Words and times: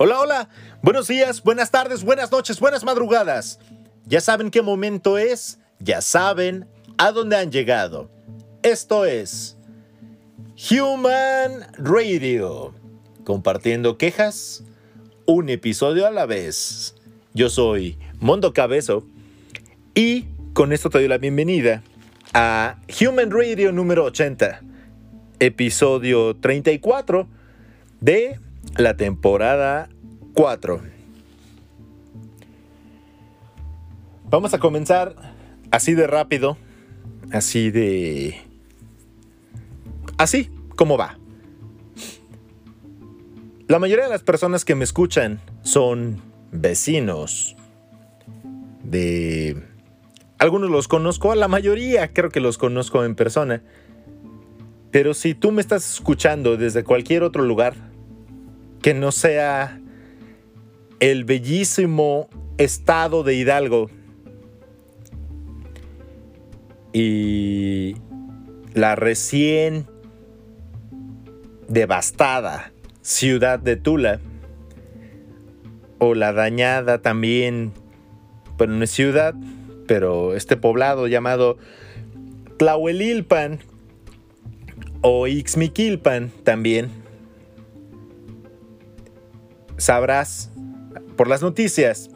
Hola, 0.00 0.20
hola. 0.20 0.48
Buenos 0.80 1.08
días, 1.08 1.42
buenas 1.42 1.72
tardes, 1.72 2.04
buenas 2.04 2.30
noches, 2.30 2.60
buenas 2.60 2.84
madrugadas. 2.84 3.58
Ya 4.04 4.20
saben 4.20 4.52
qué 4.52 4.62
momento 4.62 5.18
es, 5.18 5.58
ya 5.80 6.02
saben 6.02 6.68
a 6.98 7.10
dónde 7.10 7.34
han 7.34 7.50
llegado. 7.50 8.08
Esto 8.62 9.06
es 9.06 9.56
Human 10.70 11.66
Radio. 11.78 12.72
Compartiendo 13.24 13.98
quejas, 13.98 14.62
un 15.26 15.48
episodio 15.48 16.06
a 16.06 16.12
la 16.12 16.26
vez. 16.26 16.94
Yo 17.34 17.50
soy 17.50 17.98
Mondo 18.20 18.52
Cabezo 18.52 19.04
y 19.96 20.26
con 20.52 20.72
esto 20.72 20.90
te 20.90 20.98
doy 20.98 21.08
la 21.08 21.18
bienvenida 21.18 21.82
a 22.34 22.76
Human 23.00 23.32
Radio 23.32 23.72
número 23.72 24.04
80, 24.04 24.60
episodio 25.40 26.36
34 26.36 27.26
de 28.00 28.38
la 28.76 28.96
temporada 28.96 29.88
4. 30.38 30.80
Vamos 34.30 34.54
a 34.54 34.60
comenzar 34.60 35.16
así 35.72 35.94
de 35.94 36.06
rápido, 36.06 36.56
así 37.32 37.72
de... 37.72 38.36
Así 40.16 40.48
como 40.76 40.96
va. 40.96 41.18
La 43.66 43.80
mayoría 43.80 44.04
de 44.04 44.10
las 44.10 44.22
personas 44.22 44.64
que 44.64 44.76
me 44.76 44.84
escuchan 44.84 45.40
son 45.62 46.22
vecinos 46.52 47.56
de... 48.84 49.60
Algunos 50.38 50.70
los 50.70 50.86
conozco, 50.86 51.34
la 51.34 51.48
mayoría 51.48 52.12
creo 52.12 52.30
que 52.30 52.38
los 52.38 52.58
conozco 52.58 53.04
en 53.04 53.16
persona. 53.16 53.64
Pero 54.92 55.14
si 55.14 55.34
tú 55.34 55.50
me 55.50 55.60
estás 55.60 55.94
escuchando 55.94 56.56
desde 56.56 56.84
cualquier 56.84 57.24
otro 57.24 57.42
lugar, 57.42 57.74
que 58.80 58.94
no 58.94 59.10
sea 59.10 59.80
el 61.00 61.24
bellísimo 61.24 62.28
estado 62.56 63.22
de 63.22 63.34
Hidalgo. 63.34 63.90
Y 66.92 67.96
la 68.74 68.96
recién 68.96 69.86
devastada 71.68 72.72
ciudad 73.02 73.58
de 73.58 73.76
Tula 73.76 74.20
o 75.98 76.14
la 76.14 76.32
dañada 76.32 77.00
también, 77.02 77.72
bueno, 78.56 78.74
no 78.74 78.84
es 78.84 78.90
ciudad, 78.90 79.34
pero 79.86 80.34
este 80.34 80.56
poblado 80.56 81.06
llamado 81.06 81.58
Tlahuelilpan 82.56 83.60
o 85.02 85.26
Ixmiquilpan 85.26 86.30
también 86.44 86.90
sabrás 89.76 90.50
por 91.18 91.28
las 91.28 91.42
noticias 91.42 92.10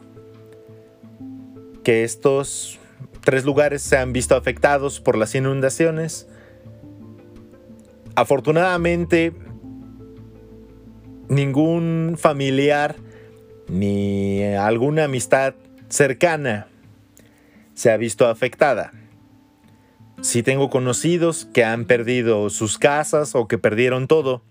que 1.83 2.05
estos 2.05 2.79
tres 3.19 3.43
lugares 3.43 3.81
se 3.81 3.97
han 3.97 4.13
visto 4.13 4.33
afectados 4.33 5.01
por 5.01 5.17
las 5.17 5.35
inundaciones. 5.35 6.25
Afortunadamente, 8.15 9.33
ningún 11.27 12.15
familiar 12.17 12.95
ni 13.67 14.41
alguna 14.43 15.03
amistad 15.03 15.55
cercana 15.89 16.67
se 17.73 17.91
ha 17.91 17.97
visto 17.97 18.25
afectada. 18.29 18.93
Si 20.21 20.43
tengo 20.43 20.69
conocidos 20.69 21.45
que 21.53 21.65
han 21.65 21.83
perdido 21.83 22.49
sus 22.49 22.77
casas 22.77 23.35
o 23.35 23.49
que 23.49 23.57
perdieron 23.57 24.07
todo, 24.07 24.43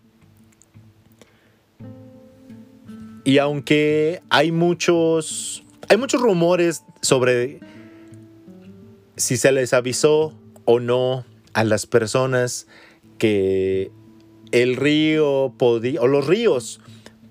Y 3.25 3.39
aunque 3.39 4.23
hay 4.31 4.53
muchos, 4.53 5.65
hay 5.89 5.97
muchos 5.97 6.21
rumores 6.21 6.85
sobre 7.01 7.61
si 9.17 9.37
se 9.37 9.53
les 9.53 9.73
avisó 9.73 10.35
o 10.65 10.81
no 10.81 11.25
a 11.55 11.65
las 11.65 11.87
personas 11.87 12.67
que 13.19 13.93
el 14.51 14.77
río 14.77 15.55
podía, 15.57 16.01
o 16.01 16.07
los 16.07 16.27
ríos 16.27 16.81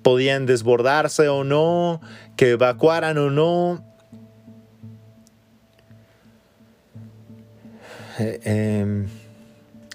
podían 0.02 0.46
desbordarse 0.46 1.28
o 1.28 1.44
no, 1.44 2.02
que 2.38 2.52
evacuaran 2.52 3.18
o 3.18 3.30
no. 3.30 3.86
Eh, 8.20 8.40
em, 8.44 9.08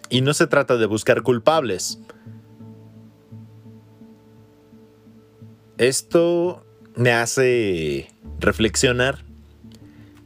y 0.09 0.21
no 0.21 0.35
se 0.35 0.47
trata 0.47 0.77
de 0.77 0.87
buscar 0.87 1.23
culpables. 1.23 1.99
Esto 5.79 6.65
me 6.95 7.13
hace 7.13 8.09
reflexionar. 8.41 9.25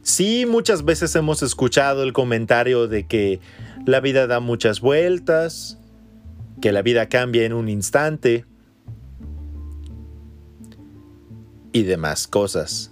Sí, 0.01 0.45
muchas 0.45 0.85
veces 0.85 1.13
hemos 1.15 1.43
escuchado 1.43 2.03
el 2.03 2.13
comentario 2.13 2.87
de 2.87 3.05
que 3.05 3.41
la 3.85 3.99
vida 3.99 4.27
da 4.27 4.39
muchas 4.39 4.79
vueltas, 4.79 5.77
que 6.61 6.71
la 6.71 6.81
vida 6.81 7.09
cambia 7.09 7.43
en 7.43 7.51
un 7.51 7.67
instante 7.67 8.45
y 11.73 11.83
demás 11.83 12.27
cosas. 12.27 12.91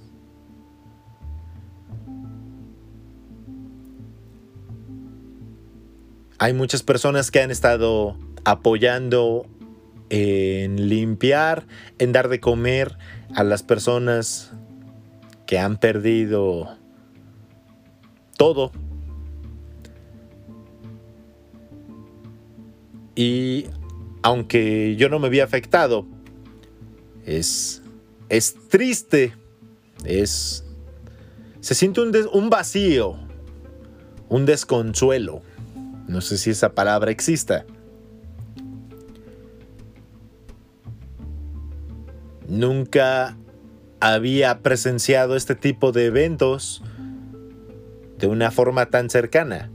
Hay 6.40 6.54
muchas 6.54 6.84
personas 6.84 7.32
que 7.32 7.42
han 7.42 7.52
estado 7.52 8.18
apoyando 8.44 9.46
en 10.10 10.90
limpiar, 10.90 11.66
en 11.98 12.12
dar 12.12 12.30
de 12.30 12.40
comer 12.40 12.98
a 13.36 13.44
las 13.44 13.64
personas 13.64 14.52
que 15.46 15.60
han 15.60 15.78
perdido 15.78 16.78
todo. 18.38 18.72
Y 23.16 23.66
aunque 24.22 24.96
yo 24.96 25.10
no 25.10 25.20
me 25.20 25.28
había 25.28 25.44
afectado, 25.44 26.06
es, 27.26 27.82
es 28.30 28.56
triste, 28.70 29.34
es, 30.06 30.64
se 31.60 31.76
siente 31.76 32.02
un, 32.02 32.16
un 32.32 32.50
vacío, 32.50 33.18
un 34.30 34.46
desconsuelo. 34.46 35.42
No 36.08 36.22
sé 36.22 36.38
si 36.38 36.50
esa 36.50 36.74
palabra 36.74 37.12
exista. 37.12 37.66
Nunca 42.50 43.38
había 44.00 44.60
presenciado 44.60 45.36
este 45.36 45.56
tipo 45.56 45.92
de 45.92 46.06
eventos 46.06 46.82
de 48.18 48.28
una 48.28 48.52
forma 48.52 48.88
tan 48.88 49.10
cercana. 49.10 49.70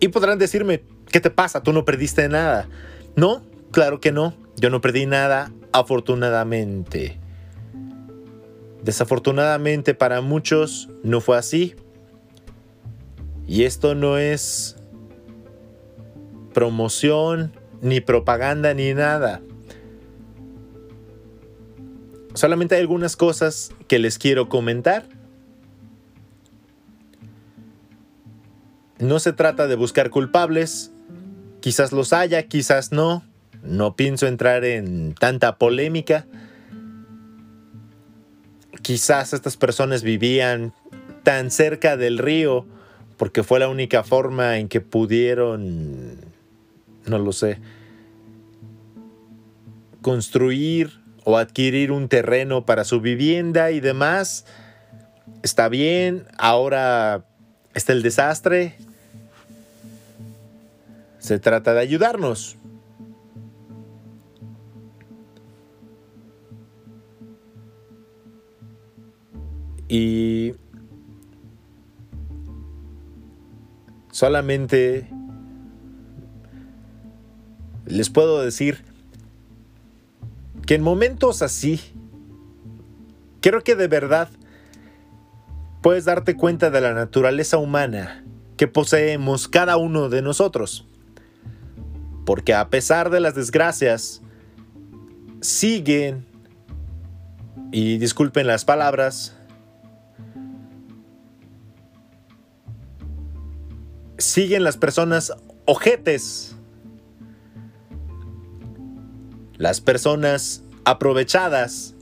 Y 0.00 0.08
podrán 0.08 0.38
decirme, 0.38 0.82
¿qué 1.10 1.20
te 1.20 1.30
pasa? 1.30 1.62
Tú 1.62 1.72
no 1.72 1.84
perdiste 1.84 2.28
nada. 2.28 2.68
No, 3.14 3.42
claro 3.70 4.00
que 4.00 4.10
no. 4.10 4.34
Yo 4.56 4.68
no 4.68 4.80
perdí 4.80 5.06
nada, 5.06 5.52
afortunadamente. 5.72 7.18
Desafortunadamente 8.82 9.94
para 9.94 10.20
muchos 10.20 10.88
no 11.04 11.20
fue 11.20 11.38
así. 11.38 11.76
Y 13.46 13.62
esto 13.62 13.94
no 13.94 14.18
es 14.18 14.76
promoción, 16.52 17.52
ni 17.80 18.00
propaganda, 18.00 18.74
ni 18.74 18.92
nada. 18.92 19.40
Solamente 22.34 22.76
hay 22.76 22.80
algunas 22.80 23.16
cosas 23.16 23.72
que 23.88 23.98
les 23.98 24.18
quiero 24.18 24.48
comentar. 24.48 25.06
No 28.98 29.18
se 29.18 29.32
trata 29.32 29.66
de 29.66 29.74
buscar 29.74 30.10
culpables. 30.10 30.92
Quizás 31.60 31.92
los 31.92 32.12
haya, 32.12 32.44
quizás 32.44 32.92
no. 32.92 33.22
No 33.62 33.96
pienso 33.96 34.26
entrar 34.26 34.64
en 34.64 35.14
tanta 35.14 35.58
polémica. 35.58 36.26
Quizás 38.80 39.32
estas 39.32 39.56
personas 39.56 40.02
vivían 40.02 40.72
tan 41.22 41.50
cerca 41.50 41.96
del 41.96 42.18
río 42.18 42.66
porque 43.16 43.44
fue 43.44 43.60
la 43.60 43.68
única 43.68 44.02
forma 44.02 44.58
en 44.58 44.68
que 44.68 44.80
pudieron, 44.80 46.16
no 47.06 47.18
lo 47.18 47.32
sé, 47.32 47.60
construir 50.00 51.01
o 51.24 51.38
adquirir 51.38 51.92
un 51.92 52.08
terreno 52.08 52.66
para 52.66 52.84
su 52.84 53.00
vivienda 53.00 53.70
y 53.70 53.80
demás. 53.80 54.44
Está 55.42 55.68
bien, 55.68 56.26
ahora 56.38 57.24
está 57.74 57.92
el 57.92 58.02
desastre. 58.02 58.76
Se 61.18 61.38
trata 61.38 61.74
de 61.74 61.80
ayudarnos. 61.80 62.56
Y 69.88 70.54
solamente 74.10 75.06
les 77.84 78.08
puedo 78.08 78.42
decir 78.42 78.91
en 80.74 80.82
momentos 80.82 81.42
así, 81.42 81.80
creo 83.40 83.62
que 83.62 83.74
de 83.74 83.88
verdad 83.88 84.28
puedes 85.82 86.04
darte 86.04 86.36
cuenta 86.36 86.70
de 86.70 86.80
la 86.80 86.94
naturaleza 86.94 87.58
humana 87.58 88.24
que 88.56 88.68
poseemos 88.68 89.48
cada 89.48 89.76
uno 89.76 90.08
de 90.08 90.22
nosotros. 90.22 90.86
Porque 92.24 92.54
a 92.54 92.68
pesar 92.68 93.10
de 93.10 93.20
las 93.20 93.34
desgracias, 93.34 94.22
siguen, 95.40 96.24
y 97.72 97.98
disculpen 97.98 98.46
las 98.46 98.64
palabras, 98.64 99.36
siguen 104.18 104.62
las 104.62 104.76
personas 104.76 105.32
ojetes, 105.64 106.54
las 109.62 109.80
personas 109.80 110.64
aprovechadas, 110.84 111.94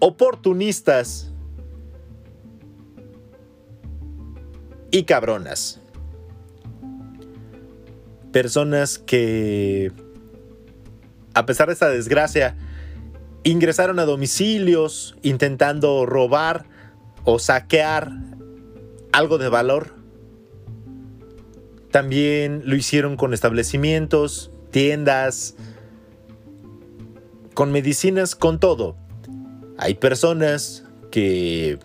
oportunistas 0.00 1.32
y 4.90 5.04
cabronas. 5.04 5.80
Personas 8.32 8.98
que, 8.98 9.92
a 11.32 11.46
pesar 11.46 11.68
de 11.68 11.74
esta 11.74 11.90
desgracia, 11.90 12.56
ingresaron 13.44 14.00
a 14.00 14.04
domicilios 14.04 15.14
intentando 15.22 16.06
robar 16.06 16.66
o 17.22 17.38
saquear 17.38 18.10
algo 19.12 19.38
de 19.38 19.48
valor. 19.48 19.94
También 21.92 22.62
lo 22.64 22.74
hicieron 22.74 23.16
con 23.16 23.32
establecimientos, 23.32 24.50
tiendas, 24.72 25.54
con 27.54 27.72
medicinas, 27.72 28.34
con 28.34 28.58
todo. 28.58 28.96
Hay 29.78 29.94
personas 29.94 30.84
que 31.10 31.78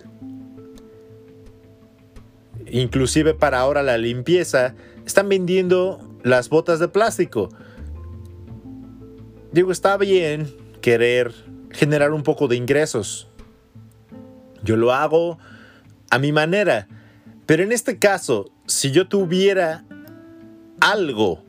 inclusive 2.70 3.34
para 3.34 3.60
ahora 3.60 3.84
la 3.84 3.98
limpieza 3.98 4.76
están 5.06 5.30
vendiendo 5.30 6.00
las 6.24 6.50
botas 6.50 6.80
de 6.80 6.88
plástico. 6.88 7.50
Digo, 9.52 9.72
está 9.72 9.98
bien 9.98 10.54
querer 10.82 11.34
generar 11.72 12.12
un 12.12 12.24
poco 12.24 12.48
de 12.48 12.56
ingresos. 12.56 13.28
Yo 14.64 14.76
lo 14.76 14.94
hago 14.94 15.38
a 16.10 16.20
mi 16.20 16.32
manera. 16.32 16.88
Pero 17.46 17.64
en 17.64 17.72
este 17.72 17.98
caso, 17.98 18.52
si 18.66 18.92
yo 18.92 19.08
tuviera 19.08 19.86
algo 20.82 21.44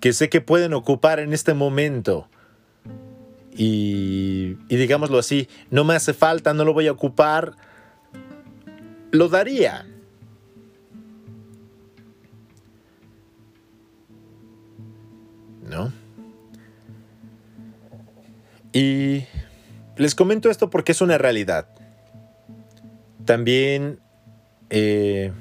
que 0.00 0.12
sé 0.12 0.28
que 0.28 0.40
pueden 0.40 0.74
ocupar 0.74 1.20
en 1.20 1.32
este 1.32 1.54
momento 1.54 2.28
y, 3.62 4.54
digámoslo 4.70 5.18
así, 5.18 5.46
no 5.70 5.84
me 5.84 5.94
hace 5.94 6.14
falta, 6.14 6.54
no 6.54 6.64
lo 6.64 6.72
voy 6.72 6.86
a 6.86 6.92
ocupar, 6.92 7.56
lo 9.10 9.28
daría. 9.28 9.86
¿No? 15.68 15.92
Y 18.72 19.24
les 19.98 20.14
comento 20.14 20.48
esto 20.48 20.70
porque 20.70 20.92
es 20.92 21.02
una 21.02 21.18
realidad. 21.18 21.68
También 23.26 24.00
eh, 24.70 25.32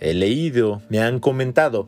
he 0.00 0.14
leído, 0.14 0.80
me 0.88 1.00
han 1.00 1.20
comentado 1.20 1.86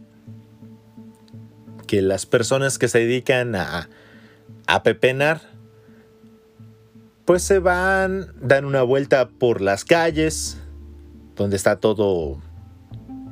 que 1.86 2.02
las 2.02 2.26
personas 2.26 2.76
que 2.78 2.88
se 2.88 2.98
dedican 2.98 3.56
a, 3.56 3.88
a 4.66 4.82
pepenar, 4.82 5.40
pues 7.24 7.42
se 7.42 7.58
van, 7.58 8.28
dan 8.40 8.64
una 8.64 8.82
vuelta 8.82 9.28
por 9.28 9.60
las 9.60 9.84
calles, 9.84 10.58
donde 11.34 11.56
está 11.56 11.80
todo 11.80 12.40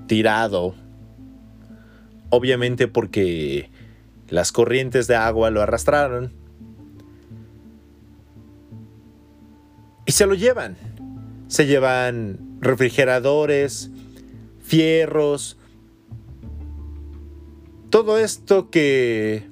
tirado. 0.06 0.74
Obviamente 2.30 2.88
porque 2.88 3.70
las 4.28 4.52
corrientes 4.52 5.06
de 5.06 5.16
agua 5.16 5.50
lo 5.50 5.62
arrastraron. 5.62 6.32
Y 10.06 10.12
se 10.12 10.26
lo 10.26 10.34
llevan. 10.34 10.76
Se 11.48 11.66
llevan 11.66 12.58
refrigeradores, 12.60 13.90
fierros, 14.60 15.56
todo 17.90 18.18
esto 18.18 18.70
que, 18.70 19.48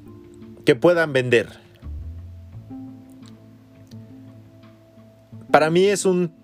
que 0.64 0.74
puedan 0.74 1.12
vender. 1.12 1.61
Para 5.52 5.70
mí 5.70 5.84
es 5.84 6.04
un... 6.04 6.34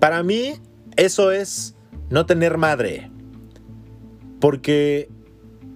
Para 0.00 0.22
mí 0.24 0.54
eso 0.96 1.30
es 1.30 1.76
no 2.08 2.26
tener 2.26 2.58
madre 2.58 3.10
porque 4.40 5.10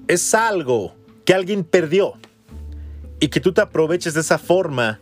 es 0.09 0.35
algo 0.35 0.95
que 1.25 1.35
alguien 1.35 1.63
perdió 1.63 2.15
y 3.21 3.29
que 3.29 3.41
tú 3.41 3.53
te 3.53 3.61
aproveches 3.61 4.15
de 4.15 4.21
esa 4.23 4.39
forma 4.39 5.01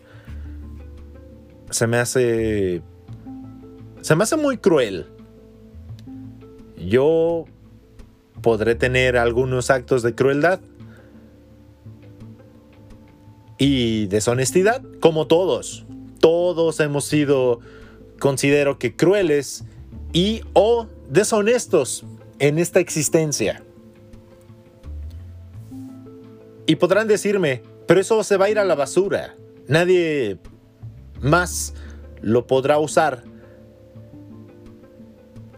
se 1.71 1.87
me 1.87 1.99
hace 1.99 2.83
se 4.03 4.17
me 4.17 4.25
hace 4.25 4.37
muy 4.37 4.59
cruel. 4.59 5.07
Yo 6.77 7.45
podré 8.43 8.75
tener 8.75 9.17
algunos 9.17 9.71
actos 9.71 10.03
de 10.03 10.15
crueldad 10.17 10.61
y 13.59 14.07
deshonestidad, 14.07 14.83
como 15.01 15.27
todos. 15.27 15.85
Todos 16.21 16.81
hemos 16.81 17.05
sido, 17.05 17.61
considero 18.19 18.79
que 18.79 18.97
crueles 18.97 19.65
y 20.13 20.43
o 20.53 20.87
deshonestos 21.09 22.05
en 22.39 22.59
esta 22.59 22.81
existencia. 22.81 23.63
Y 26.67 26.77
podrán 26.77 27.09
decirme, 27.09 27.63
pero 27.87 28.01
eso 28.01 28.23
se 28.25 28.37
va 28.37 28.47
a 28.47 28.51
ir 28.51 28.59
a 28.59 28.65
la 28.65 28.75
basura. 28.75 29.35
Nadie 29.69 30.39
más 31.21 31.75
lo 32.21 32.47
podrá 32.47 32.79
usar. 32.79 33.25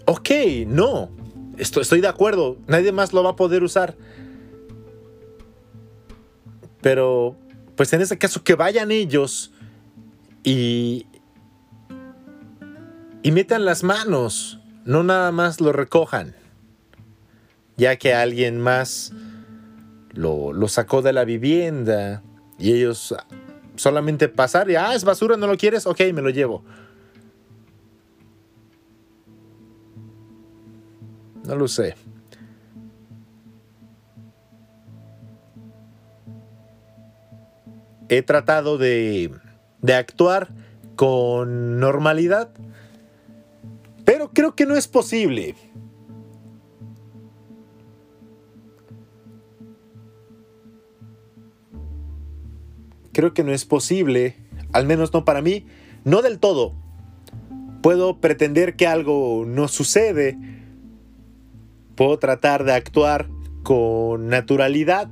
Ok, 0.06 0.30
no. 0.66 1.10
Estoy, 1.56 1.82
estoy 1.82 2.00
de 2.00 2.08
acuerdo. 2.08 2.56
Nadie 2.66 2.92
más 2.92 3.12
lo 3.12 3.22
va 3.22 3.30
a 3.30 3.36
poder 3.36 3.62
usar. 3.62 3.96
Pero, 6.80 7.36
pues 7.76 7.92
en 7.92 8.02
ese 8.02 8.18
caso, 8.18 8.42
que 8.44 8.54
vayan 8.54 8.90
ellos 8.90 9.52
y, 10.42 11.06
y 13.22 13.30
metan 13.32 13.64
las 13.64 13.82
manos. 13.82 14.60
No 14.84 15.02
nada 15.02 15.32
más 15.32 15.60
lo 15.62 15.72
recojan 15.72 16.34
ya 17.76 17.96
que 17.96 18.14
alguien 18.14 18.60
más 18.60 19.12
lo, 20.12 20.68
sacó 20.68 21.02
de 21.02 21.12
la 21.12 21.24
vivienda 21.24 22.22
y 22.58 22.72
ellos 22.72 23.14
solamente 23.76 24.28
pasar 24.28 24.70
y, 24.70 24.76
ah, 24.76 24.94
es 24.94 25.04
basura, 25.04 25.36
no 25.36 25.46
lo 25.46 25.56
quieres, 25.56 25.86
ok, 25.86 26.00
me 26.12 26.22
lo 26.22 26.30
llevo. 26.30 26.62
No 31.44 31.56
lo 31.56 31.68
sé. 31.68 31.94
He 38.08 38.22
tratado 38.22 38.78
de, 38.78 39.30
de 39.80 39.94
actuar 39.94 40.48
con 40.96 41.80
normalidad, 41.80 42.50
pero 44.04 44.30
creo 44.30 44.54
que 44.54 44.66
no 44.66 44.76
es 44.76 44.88
posible. 44.88 45.54
creo 53.14 53.32
que 53.32 53.44
no 53.44 53.52
es 53.52 53.64
posible, 53.64 54.36
al 54.72 54.86
menos 54.86 55.14
no 55.14 55.24
para 55.24 55.40
mí, 55.40 55.64
no 56.04 56.20
del 56.20 56.38
todo. 56.38 56.74
Puedo 57.80 58.20
pretender 58.20 58.76
que 58.76 58.86
algo 58.86 59.44
no 59.46 59.68
sucede, 59.68 60.36
puedo 61.94 62.18
tratar 62.18 62.64
de 62.64 62.72
actuar 62.72 63.28
con 63.62 64.28
naturalidad 64.28 65.08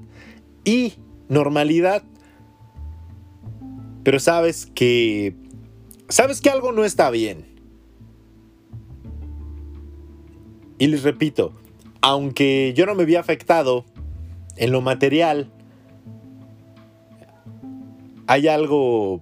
y 0.65 0.95
normalidad, 1.31 2.03
pero 4.03 4.19
sabes 4.19 4.67
que 4.67 5.35
sabes 6.09 6.41
que 6.41 6.51
algo 6.51 6.73
no 6.73 6.85
está 6.85 7.11
bien. 7.11 7.47
Y 10.79 10.89
les 10.89 11.05
repito, 11.05 11.53
aunque 12.01 12.75
yo 12.77 12.87
no 12.87 12.95
me 12.95 13.05
había 13.05 13.21
afectado 13.21 13.85
en 14.57 14.73
lo 14.73 14.81
material, 14.81 15.51
hay 18.27 18.49
algo, 18.49 19.21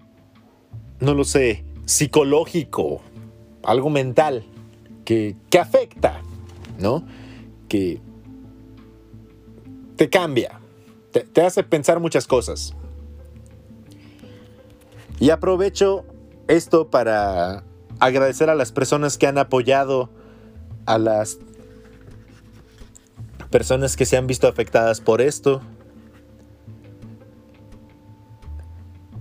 no 1.00 1.14
lo 1.14 1.24
sé, 1.24 1.64
psicológico, 1.84 3.02
algo 3.62 3.90
mental 3.90 4.44
que, 5.04 5.36
que 5.50 5.58
afecta, 5.58 6.22
¿no? 6.78 7.04
Que 7.68 8.00
te 9.96 10.08
cambia. 10.08 10.60
te, 11.12 11.42
hace 11.42 11.62
pensar 11.62 12.00
muchas 12.00 12.26
cosas. 12.26 12.74
Y 15.20 15.30
aprovecho 15.30 16.06
esto 16.48 16.88
para 16.90 17.62
agradecer 18.00 18.48
a 18.48 18.54
las 18.54 18.72
personas 18.72 19.18
que 19.18 19.26
han 19.26 19.38
apoyado 19.38 20.10
a 20.86 20.98
las 20.98 21.38
personas 23.50 23.96
que 23.96 24.06
se 24.06 24.16
han 24.16 24.26
visto 24.26 24.48
afectadas 24.48 25.00
por 25.00 25.20
esto. 25.20 25.60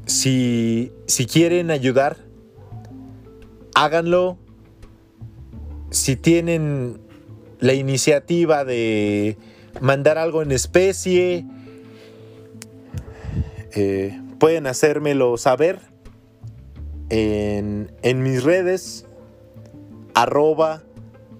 Si, 0.06 0.92
si 1.06 1.26
quieren 1.26 1.70
ayudar, 1.70 2.18
háganlo. 3.76 4.38
Si 5.92 6.16
tienen 6.16 7.02
la 7.60 7.74
iniciativa 7.74 8.64
de 8.64 9.38
mandar 9.82 10.18
algo 10.18 10.42
en 10.42 10.52
especie, 10.52 11.46
eh, 13.74 14.20
pueden 14.40 14.66
hacérmelo 14.66 15.38
saber 15.38 15.89
en, 17.10 18.24
mis 18.24 18.44
redes 18.44 19.06
arroba 20.14 20.84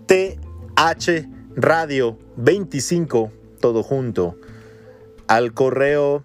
th 0.06 0.40
radio 1.56 2.18
25 2.38 3.32
todo 3.60 3.84
junto 3.84 4.38
al 5.28 5.54
correo 5.54 6.24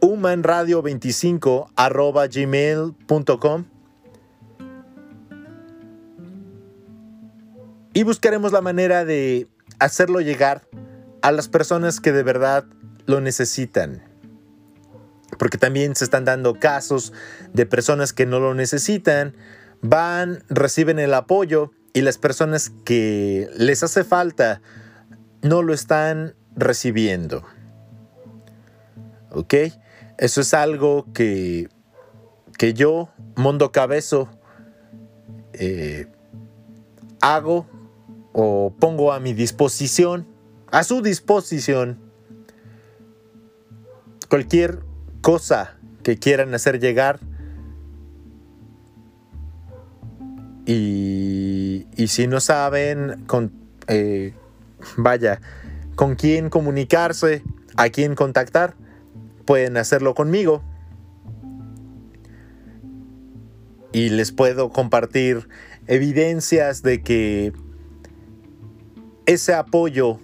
humanradio25 0.00 1.68
arroba 1.76 2.26
gmail.com 2.26 3.64
y 7.92 8.02
buscaremos 8.02 8.52
la 8.52 8.60
manera 8.60 9.04
de 9.04 9.48
hacerlo 9.78 10.20
llegar 10.20 10.62
a 11.22 11.32
las 11.32 11.48
personas 11.48 12.00
que 12.00 12.12
de 12.12 12.22
verdad 12.22 12.64
lo 13.06 13.20
necesitan. 13.20 14.09
Porque 15.40 15.56
también 15.56 15.96
se 15.96 16.04
están 16.04 16.26
dando 16.26 16.60
casos 16.60 17.14
de 17.54 17.64
personas 17.64 18.12
que 18.12 18.26
no 18.26 18.40
lo 18.40 18.52
necesitan, 18.52 19.34
van, 19.80 20.44
reciben 20.50 20.98
el 20.98 21.14
apoyo 21.14 21.70
y 21.94 22.02
las 22.02 22.18
personas 22.18 22.70
que 22.84 23.48
les 23.56 23.82
hace 23.82 24.04
falta 24.04 24.60
no 25.40 25.62
lo 25.62 25.72
están 25.72 26.34
recibiendo. 26.56 27.42
¿Ok? 29.30 29.54
Eso 30.18 30.42
es 30.42 30.52
algo 30.52 31.06
que, 31.14 31.70
que 32.58 32.74
yo, 32.74 33.08
Mundo 33.34 33.72
Cabezo, 33.72 34.28
eh, 35.54 36.06
hago 37.22 37.66
o 38.34 38.74
pongo 38.78 39.14
a 39.14 39.20
mi 39.20 39.32
disposición, 39.32 40.26
a 40.70 40.84
su 40.84 41.00
disposición, 41.00 41.98
cualquier 44.28 44.89
cosa 45.20 45.76
que 46.02 46.16
quieran 46.16 46.54
hacer 46.54 46.80
llegar. 46.80 47.20
Y, 50.66 51.86
y 51.96 52.08
si 52.08 52.26
no 52.26 52.40
saben, 52.40 53.24
con, 53.26 53.52
eh, 53.88 54.34
vaya, 54.96 55.40
con 55.96 56.14
quién 56.14 56.48
comunicarse, 56.48 57.42
a 57.76 57.88
quién 57.88 58.14
contactar, 58.14 58.74
pueden 59.44 59.76
hacerlo 59.76 60.14
conmigo. 60.14 60.62
Y 63.92 64.10
les 64.10 64.30
puedo 64.30 64.70
compartir 64.70 65.48
evidencias 65.88 66.82
de 66.82 67.02
que 67.02 67.52
ese 69.26 69.54
apoyo 69.54 70.20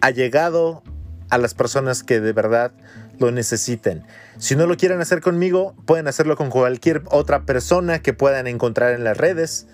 ha 0.00 0.10
llegado 0.10 0.82
a 1.30 1.38
las 1.38 1.54
personas 1.54 2.02
que 2.02 2.20
de 2.20 2.32
verdad 2.32 2.72
lo 3.18 3.30
necesiten. 3.30 4.04
Si 4.38 4.56
no 4.56 4.66
lo 4.66 4.76
quieren 4.76 5.00
hacer 5.00 5.20
conmigo, 5.20 5.74
pueden 5.86 6.08
hacerlo 6.08 6.36
con 6.36 6.50
cualquier 6.50 7.02
otra 7.10 7.44
persona 7.44 8.00
que 8.00 8.12
puedan 8.12 8.46
encontrar 8.46 8.94
en 8.94 9.04
las 9.04 9.16
redes. 9.16 9.66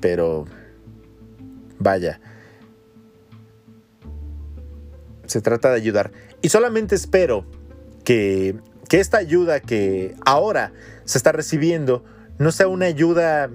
Pero, 0.00 0.46
vaya, 1.78 2.20
se 5.26 5.40
trata 5.40 5.70
de 5.70 5.76
ayudar. 5.76 6.10
Y 6.42 6.48
solamente 6.48 6.94
espero 6.94 7.44
que, 8.04 8.56
que 8.88 9.00
esta 9.00 9.18
ayuda 9.18 9.60
que 9.60 10.16
ahora 10.24 10.72
se 11.04 11.18
está 11.18 11.32
recibiendo 11.32 12.04
no 12.38 12.52
sea 12.52 12.68
una 12.68 12.86
ayuda 12.86 13.50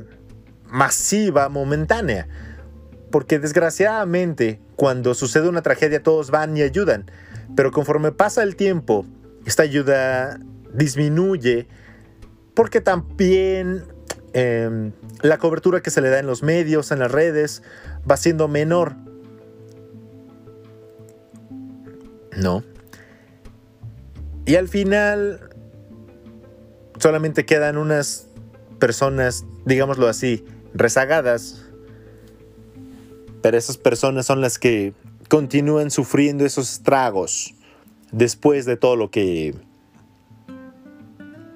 masiva, 0.67 1.49
momentánea. 1.49 2.27
Porque 3.09 3.39
desgraciadamente, 3.39 4.59
cuando 4.75 5.13
sucede 5.13 5.49
una 5.49 5.61
tragedia, 5.61 6.03
todos 6.03 6.31
van 6.31 6.55
y 6.57 6.61
ayudan. 6.61 7.05
Pero 7.55 7.71
conforme 7.71 8.11
pasa 8.11 8.43
el 8.43 8.55
tiempo, 8.55 9.05
esta 9.45 9.63
ayuda 9.63 10.39
disminuye 10.73 11.67
porque 12.53 12.81
también 12.81 13.83
em, 14.33 14.91
la 15.21 15.37
cobertura 15.37 15.81
que 15.81 15.91
se 15.91 16.01
le 16.01 16.09
da 16.09 16.19
en 16.19 16.27
los 16.27 16.43
medios, 16.43 16.91
en 16.91 16.99
las 16.99 17.11
redes, 17.11 17.63
va 18.09 18.17
siendo 18.17 18.47
menor. 18.47 18.95
¿No? 22.37 22.63
Y 24.45 24.55
al 24.55 24.67
final 24.67 25.49
solamente 26.99 27.45
quedan 27.45 27.77
unas 27.77 28.27
personas, 28.79 29.45
digámoslo 29.65 30.07
así, 30.07 30.45
rezagadas, 30.73 31.64
pero 33.45 33.59
esas 33.59 33.77
personas 33.77 34.25
son 34.25 34.41
las 34.41 34.57
que 34.57 34.95
continúan 35.29 35.91
sufriendo 35.91 36.47
esos 36.47 36.71
estragos 36.71 37.53
después 38.11 38.65
de 38.65 38.75
todo 38.75 38.95
lo 38.95 39.11
que... 39.11 39.53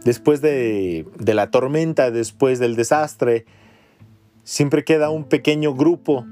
Después 0.05 0.39
de, 0.39 1.07
la 1.17 1.49
tormenta, 1.49 2.11
después 2.11 2.59
del 2.59 2.75
desastre, 2.75 3.47
siempre 4.43 4.83
queda 4.83 5.09
un 5.09 5.23
pequeño 5.23 5.73
grupo, 5.73 6.27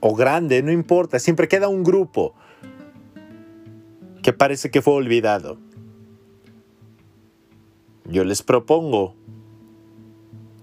o 0.00 0.16
grande, 0.16 0.64
no 0.64 0.72
importa, 0.72 1.20
siempre 1.20 1.46
queda 1.46 1.68
un 1.68 1.84
grupo 1.84 2.34
que 4.24 4.32
parece 4.32 4.72
que 4.72 4.82
fue 4.82 4.94
olvidado. 4.94 5.58
Yo 8.04 8.24
les 8.24 8.42
propongo 8.42 9.14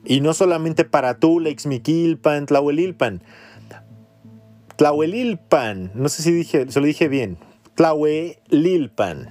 y 0.03 0.19
no 0.19 0.33
solamente 0.33 0.83
para 0.83 1.19
Tula, 1.19 1.49
Ixmiquilpan, 1.51 2.47
Tlahuelilpan. 2.47 3.21
Tlahuelilpan, 4.77 5.91
no 5.93 6.09
sé 6.09 6.23
si 6.23 6.31
dije, 6.31 6.71
se 6.71 6.79
lo 6.79 6.85
dije 6.85 7.07
bien. 7.07 7.37
Tlahuelilpan. 7.75 9.29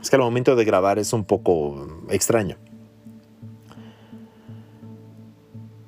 Es 0.00 0.08
que 0.08 0.16
al 0.16 0.22
momento 0.22 0.56
de 0.56 0.64
grabar 0.64 0.98
es 0.98 1.12
un 1.12 1.24
poco 1.24 1.86
extraño. 2.08 2.56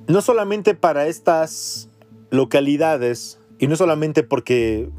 No 0.09 0.21
solamente 0.21 0.75
para 0.75 1.07
estas 1.07 1.89
localidades, 2.31 3.39
y 3.59 3.69
no 3.69 3.77
solamente 3.77 4.23
porque 4.23 4.91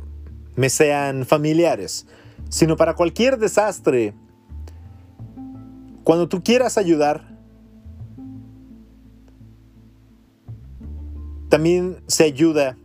me 0.55 0.69
sean 0.69 1.25
familiares, 1.25 2.07
sino 2.49 2.77
para 2.77 2.95
cualquier 2.95 3.37
desastre. 3.37 4.13
Cuando 6.03 6.27
tú 6.27 6.41
quieras 6.43 6.77
ayudar, 6.77 7.33
También 11.53 12.01
se 12.07 12.23
ayuda 12.23 12.79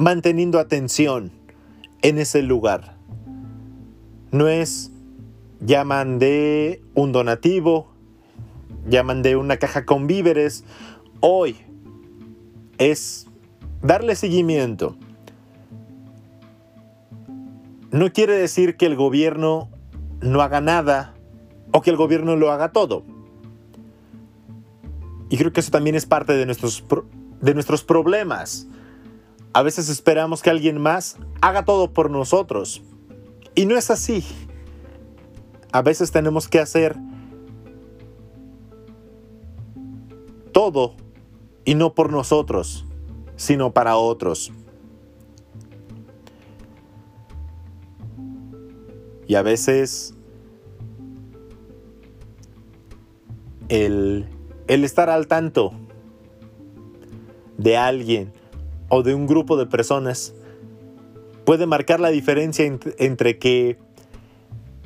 manteniendo 0.00 0.58
atención 0.58 1.30
en 2.00 2.16
ese 2.16 2.42
lugar. 2.42 2.96
No 4.32 4.48
es 4.48 4.90
llaman 5.60 6.18
de 6.18 6.82
un 6.94 7.12
donativo, 7.12 7.92
llaman 8.88 9.20
de 9.20 9.36
una 9.36 9.58
caja 9.58 9.84
con 9.84 10.06
víveres. 10.06 10.64
Hoy 11.20 11.58
es 12.78 13.26
darle 13.82 14.16
seguimiento. 14.16 14.96
No 17.90 18.10
quiere 18.10 18.38
decir 18.38 18.78
que 18.78 18.86
el 18.86 18.96
gobierno 18.96 19.68
no 20.22 20.40
haga 20.40 20.62
nada 20.62 21.12
o 21.72 21.82
que 21.82 21.90
el 21.90 21.96
gobierno 21.96 22.36
lo 22.36 22.50
haga 22.50 22.72
todo. 22.72 23.02
Y 25.28 25.36
creo 25.36 25.52
que 25.52 25.60
eso 25.60 25.70
también 25.70 25.94
es 25.94 26.06
parte 26.06 26.32
de 26.32 26.46
nuestros 26.46 26.82
de 27.42 27.52
nuestros 27.52 27.84
problemas. 27.84 28.66
A 29.52 29.62
veces 29.62 29.88
esperamos 29.88 30.42
que 30.42 30.50
alguien 30.50 30.80
más 30.80 31.16
haga 31.40 31.64
todo 31.64 31.92
por 31.92 32.10
nosotros. 32.10 32.82
Y 33.54 33.66
no 33.66 33.76
es 33.76 33.90
así. 33.90 34.24
A 35.72 35.82
veces 35.82 36.12
tenemos 36.12 36.46
que 36.46 36.60
hacer 36.60 36.96
todo 40.52 40.94
y 41.64 41.74
no 41.74 41.94
por 41.94 42.12
nosotros, 42.12 42.86
sino 43.36 43.72
para 43.72 43.96
otros. 43.96 44.52
Y 49.26 49.34
a 49.34 49.42
veces 49.42 50.14
el, 53.68 54.28
el 54.68 54.84
estar 54.84 55.10
al 55.10 55.26
tanto 55.26 55.72
de 57.58 57.76
alguien 57.76 58.32
o 58.90 59.02
de 59.02 59.14
un 59.14 59.26
grupo 59.26 59.56
de 59.56 59.64
personas 59.64 60.34
puede 61.46 61.66
marcar 61.66 62.00
la 62.00 62.10
diferencia 62.10 62.64
entre 62.98 63.38
que 63.38 63.78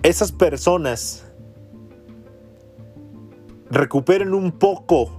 esas 0.02 0.30
personas 0.30 1.26
recuperen 3.70 4.34
un 4.34 4.52
poco 4.52 5.11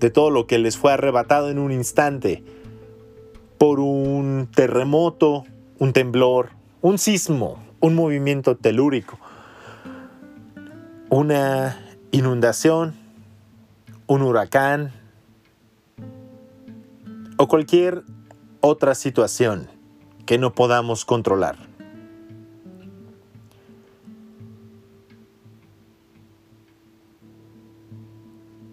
de 0.00 0.10
todo 0.10 0.30
lo 0.30 0.46
que 0.46 0.58
les 0.58 0.78
fue 0.78 0.92
arrebatado 0.92 1.50
en 1.50 1.58
un 1.58 1.72
instante 1.72 2.42
por 3.58 3.80
un 3.80 4.48
terremoto, 4.54 5.44
un 5.78 5.92
temblor, 5.92 6.50
un 6.80 6.98
sismo, 6.98 7.62
un 7.80 7.96
movimiento 7.96 8.56
telúrico, 8.56 9.18
una 11.10 11.84
inundación, 12.12 12.94
un 14.06 14.22
huracán 14.22 14.92
o 17.38 17.48
cualquier 17.48 18.02
otra 18.60 18.94
situación 18.94 19.68
que 20.26 20.36
no 20.36 20.54
podamos 20.54 21.04
controlar. 21.04 21.56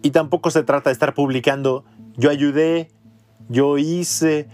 Y 0.02 0.10
tampoco 0.10 0.50
se 0.50 0.62
trata 0.62 0.90
de 0.90 0.92
estar 0.92 1.14
publicando, 1.14 1.84
yo 2.16 2.30
ayudé, 2.30 2.90
yo 3.48 3.78
hice, 3.78 4.48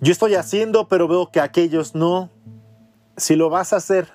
yo 0.00 0.12
estoy 0.12 0.34
haciendo, 0.34 0.88
pero 0.88 1.06
veo 1.06 1.30
que 1.30 1.40
aquellos 1.40 1.94
no. 1.94 2.30
Si 3.16 3.36
lo 3.36 3.50
vas 3.50 3.72
a 3.72 3.76
hacer, 3.76 4.08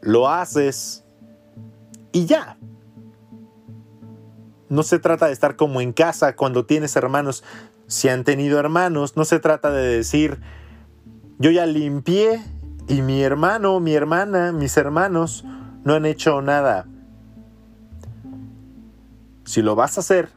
lo 0.00 0.28
haces 0.28 1.04
y 2.12 2.26
ya. 2.26 2.58
No 4.68 4.82
se 4.82 4.98
trata 4.98 5.26
de 5.26 5.32
estar 5.32 5.56
como 5.56 5.80
en 5.80 5.92
casa 5.92 6.34
cuando 6.34 6.66
tienes 6.66 6.96
hermanos. 6.96 7.44
Si 7.86 8.08
han 8.08 8.24
tenido 8.24 8.58
hermanos, 8.58 9.16
no 9.16 9.24
se 9.24 9.38
trata 9.38 9.70
de 9.70 9.86
decir, 9.86 10.40
yo 11.38 11.50
ya 11.50 11.66
limpié 11.66 12.42
y 12.88 13.02
mi 13.02 13.22
hermano, 13.22 13.78
mi 13.80 13.94
hermana, 13.94 14.52
mis 14.52 14.76
hermanos 14.76 15.44
no 15.84 15.94
han 15.94 16.06
hecho 16.06 16.42
nada. 16.42 16.86
Si 19.44 19.62
lo 19.62 19.76
vas 19.76 19.96
a 19.96 20.00
hacer, 20.00 20.30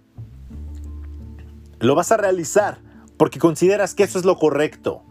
lo 1.79 1.95
vas 1.95 2.11
a 2.11 2.17
realizar 2.17 2.79
porque 3.17 3.39
consideras 3.39 3.95
que 3.95 4.03
eso 4.03 4.19
es 4.19 4.25
lo 4.25 4.37
correcto. 4.37 5.03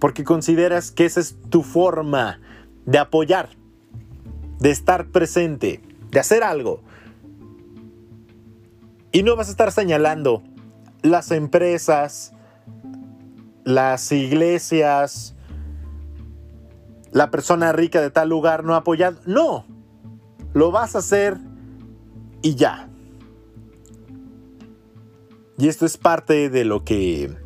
Porque 0.00 0.24
consideras 0.24 0.90
que 0.90 1.04
esa 1.04 1.20
es 1.20 1.36
tu 1.48 1.62
forma 1.62 2.40
de 2.84 2.98
apoyar, 2.98 3.50
de 4.58 4.70
estar 4.70 5.06
presente, 5.06 5.80
de 6.12 6.20
hacer 6.20 6.44
algo. 6.44 6.80
Y 9.10 9.24
no 9.24 9.34
vas 9.34 9.48
a 9.48 9.50
estar 9.50 9.72
señalando 9.72 10.42
las 11.02 11.32
empresas, 11.32 12.32
las 13.64 14.12
iglesias, 14.12 15.34
la 17.10 17.30
persona 17.30 17.72
rica 17.72 18.00
de 18.00 18.10
tal 18.10 18.28
lugar 18.28 18.62
no 18.62 18.76
apoyado. 18.76 19.18
No, 19.26 19.66
lo 20.52 20.70
vas 20.70 20.94
a 20.94 20.98
hacer 20.98 21.38
y 22.40 22.54
ya. 22.54 22.88
Y 25.58 25.68
esto 25.68 25.86
es 25.86 25.96
parte 25.96 26.48
de 26.48 26.64
lo 26.64 26.84
que 26.84 27.36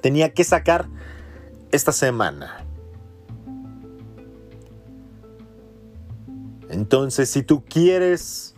tenía 0.00 0.32
que 0.32 0.44
sacar 0.44 0.88
esta 1.70 1.92
semana. 1.92 2.67
Entonces, 6.68 7.30
si 7.30 7.42
tú 7.42 7.64
quieres 7.64 8.54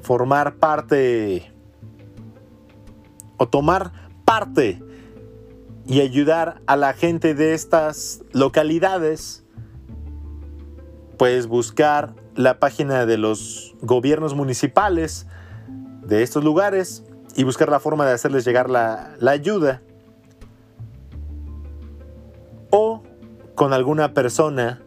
formar 0.00 0.56
parte 0.56 1.50
o 3.38 3.48
tomar 3.48 3.92
parte 4.24 4.82
y 5.86 6.00
ayudar 6.00 6.60
a 6.66 6.76
la 6.76 6.92
gente 6.92 7.34
de 7.34 7.54
estas 7.54 8.22
localidades, 8.32 9.44
puedes 11.16 11.46
buscar 11.46 12.14
la 12.34 12.58
página 12.58 13.06
de 13.06 13.18
los 13.18 13.74
gobiernos 13.80 14.34
municipales 14.34 15.26
de 16.02 16.22
estos 16.22 16.44
lugares 16.44 17.04
y 17.36 17.44
buscar 17.44 17.68
la 17.68 17.80
forma 17.80 18.06
de 18.06 18.12
hacerles 18.12 18.44
llegar 18.44 18.70
la, 18.70 19.16
ayuda. 19.26 19.82
O 22.70 23.02
con 23.54 23.72
alguna 23.72 24.14
persona, 24.14 24.82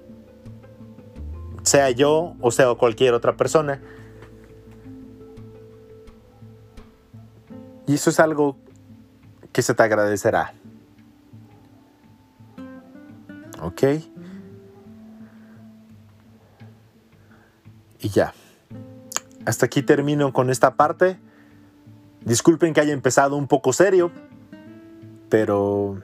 sea 1.67 1.91
yo 1.91 2.35
o 2.41 2.49
sea 2.49 2.73
cualquier 2.73 3.13
otra 3.13 3.37
persona. 3.37 3.79
Y 7.85 7.93
eso 7.93 8.09
es 8.09 8.19
algo 8.19 8.57
que 9.53 9.61
se 9.61 9.73
te 9.73 9.83
agradecerá. 9.83 10.53
¿Ok? 13.61 13.83
Y 17.99 18.09
ya. 18.09 18.33
Hasta 19.45 19.65
aquí 19.65 19.81
termino 19.81 20.33
con 20.33 20.49
esta 20.49 20.75
parte. 20.75 21.19
Disculpen 22.21 22.73
que 22.73 22.81
haya 22.81 22.91
empezado 22.93 23.37
un 23.37 23.47
poco 23.47 23.71
serio, 23.71 24.11
pero 25.29 26.03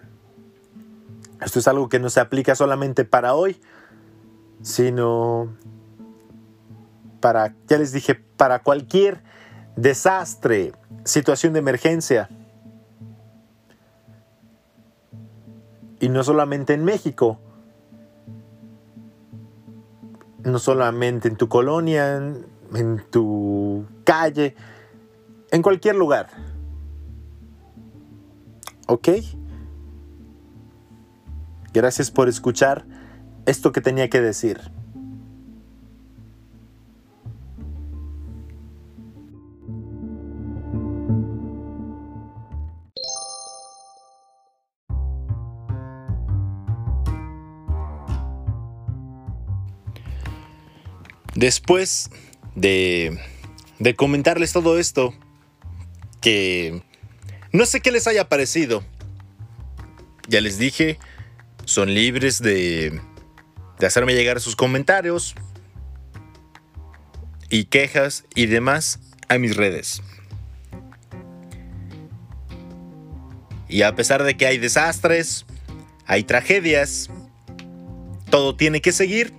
esto 1.42 1.60
es 1.60 1.68
algo 1.68 1.90
que 1.90 2.00
no 2.00 2.10
se 2.10 2.22
aplica 2.22 2.56
solamente 2.56 3.04
para 3.04 3.34
hoy, 3.36 3.60
sino 4.64 5.56
para, 7.20 7.54
ya 7.68 7.78
les 7.78 7.92
dije, 7.92 8.16
para 8.16 8.64
cualquier 8.64 9.22
desastre, 9.76 10.74
situación 11.04 11.54
de 11.54 11.60
emergencia. 11.60 12.30
Y 16.00 16.10
no 16.10 16.24
solamente 16.24 16.74
en 16.74 16.84
México, 16.84 17.40
no 20.44 20.60
solamente 20.60 21.28
en 21.28 21.36
tu 21.36 21.48
colonia, 21.48 22.18
en, 22.74 23.04
tu 23.10 23.86
calle, 24.04 24.56
en 25.52 25.62
cualquier 25.62 25.96
lugar. 25.96 26.28
¿Ok? 28.88 29.10
Gracias 31.74 32.12
por 32.12 32.28
escuchar 32.28 32.86
esto 33.46 33.72
que 33.72 33.82
tenía 33.82 34.10
que 34.10 34.22
decir. 34.22 34.60
Después 51.36 52.10
de, 52.56 53.20
de 53.80 53.96
comentarles 53.96 54.54
todo 54.54 54.80
esto, 54.80 55.14
que 56.22 56.84
no 57.52 57.66
sé 57.66 57.82
qué 57.82 57.92
les 57.92 58.08
haya 58.08 58.30
parecido. 58.30 58.84
Ya 60.30 60.40
les 60.40 60.58
dije, 60.58 61.00
son 61.66 61.94
libres 61.94 62.42
de, 62.42 63.02
de 63.84 63.88
hacerme 63.88 64.14
llegar 64.16 64.40
sus 64.40 64.56
comentarios 64.56 65.36
y 67.50 67.66
quejas 67.66 68.24
y 68.34 68.46
demás 68.46 69.02
a 69.28 69.38
mis 69.38 69.58
redes. 69.58 70.02
Y 73.68 73.82
a 73.82 73.94
pesar 73.94 74.24
de 74.24 74.38
que 74.38 74.46
hay 74.46 74.58
desastres, 74.58 75.46
hay 76.06 76.24
tragedias, 76.24 77.10
todo 78.30 78.56
tiene 78.56 78.80
que 78.80 78.94
seguir 78.94 79.34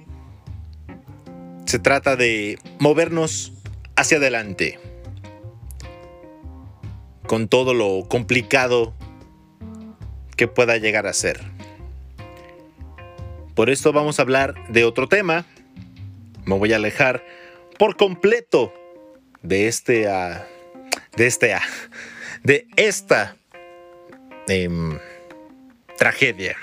se 1.64 1.78
trata 1.78 2.14
de 2.14 2.59
movernos 2.78 3.54
hacia 3.96 4.18
adelante. 4.18 4.78
Con 7.26 7.48
todo 7.48 7.72
lo 7.72 8.07
complicado 8.11 8.92
que 10.37 10.48
pueda 10.48 10.76
llegar 10.76 11.07
a 11.07 11.14
ser. 11.14 11.54
Por 13.55 13.71
esto 13.71 13.93
vamos 13.93 14.19
a 14.19 14.23
hablar 14.23 14.55
de 14.73 14.85
otro 14.85 15.09
tema. 15.09 15.45
Me 16.45 16.59
voy 16.59 16.73
a 16.73 16.77
alejar 16.77 17.25
por 17.79 17.97
completo 17.97 18.73
de 19.43 19.69
este 19.69 20.09
ah, 20.09 20.47
de 21.17 21.27
este 21.27 21.55
ah, 21.55 21.62
de 22.43 22.67
esta 22.77 23.37
em, 24.49 24.99
tragedia. 25.97 26.57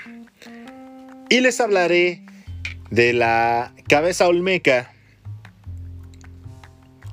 Y 1.30 1.40
les 1.40 1.60
hablaré 1.60 2.22
de 2.90 3.14
la 3.14 3.72
cabeza 3.88 4.28
olmeca 4.28 4.92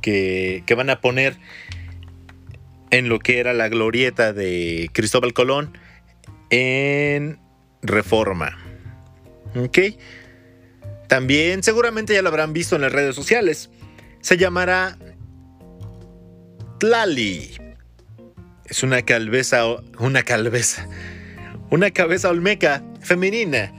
que, 0.02 0.64
van 0.76 0.90
a 0.90 1.00
poner 1.00 1.38
en 2.92 3.08
lo 3.08 3.20
que 3.20 3.40
era 3.40 3.54
la 3.54 3.70
glorieta 3.70 4.34
de 4.34 4.90
Cristóbal 4.92 5.34
Colón 5.34 5.78
en 6.50 7.40
Reforma. 7.82 8.58
¿Ok? 9.56 9.80
También 11.08 11.64
seguramente 11.64 12.14
ya 12.14 12.22
lo 12.22 12.30
habrán 12.30 12.54
visto 12.54 12.76
en 12.76 12.84
las 12.84 12.92
redes 12.92 13.16
sociales. 13.16 13.72
Se 14.22 14.38
llamará 14.38 14.98
Tlali. 16.80 17.58
Es 18.66 18.84
una 18.84 19.02
calveza, 19.02 19.66
una 19.98 20.22
calveza, 20.22 20.88
una 21.72 21.90
cabeza 21.90 22.30
olmeca 22.30 22.84
femenina 23.02 23.74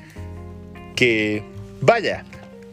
que, 0.97 1.45
vaya, 1.81 2.25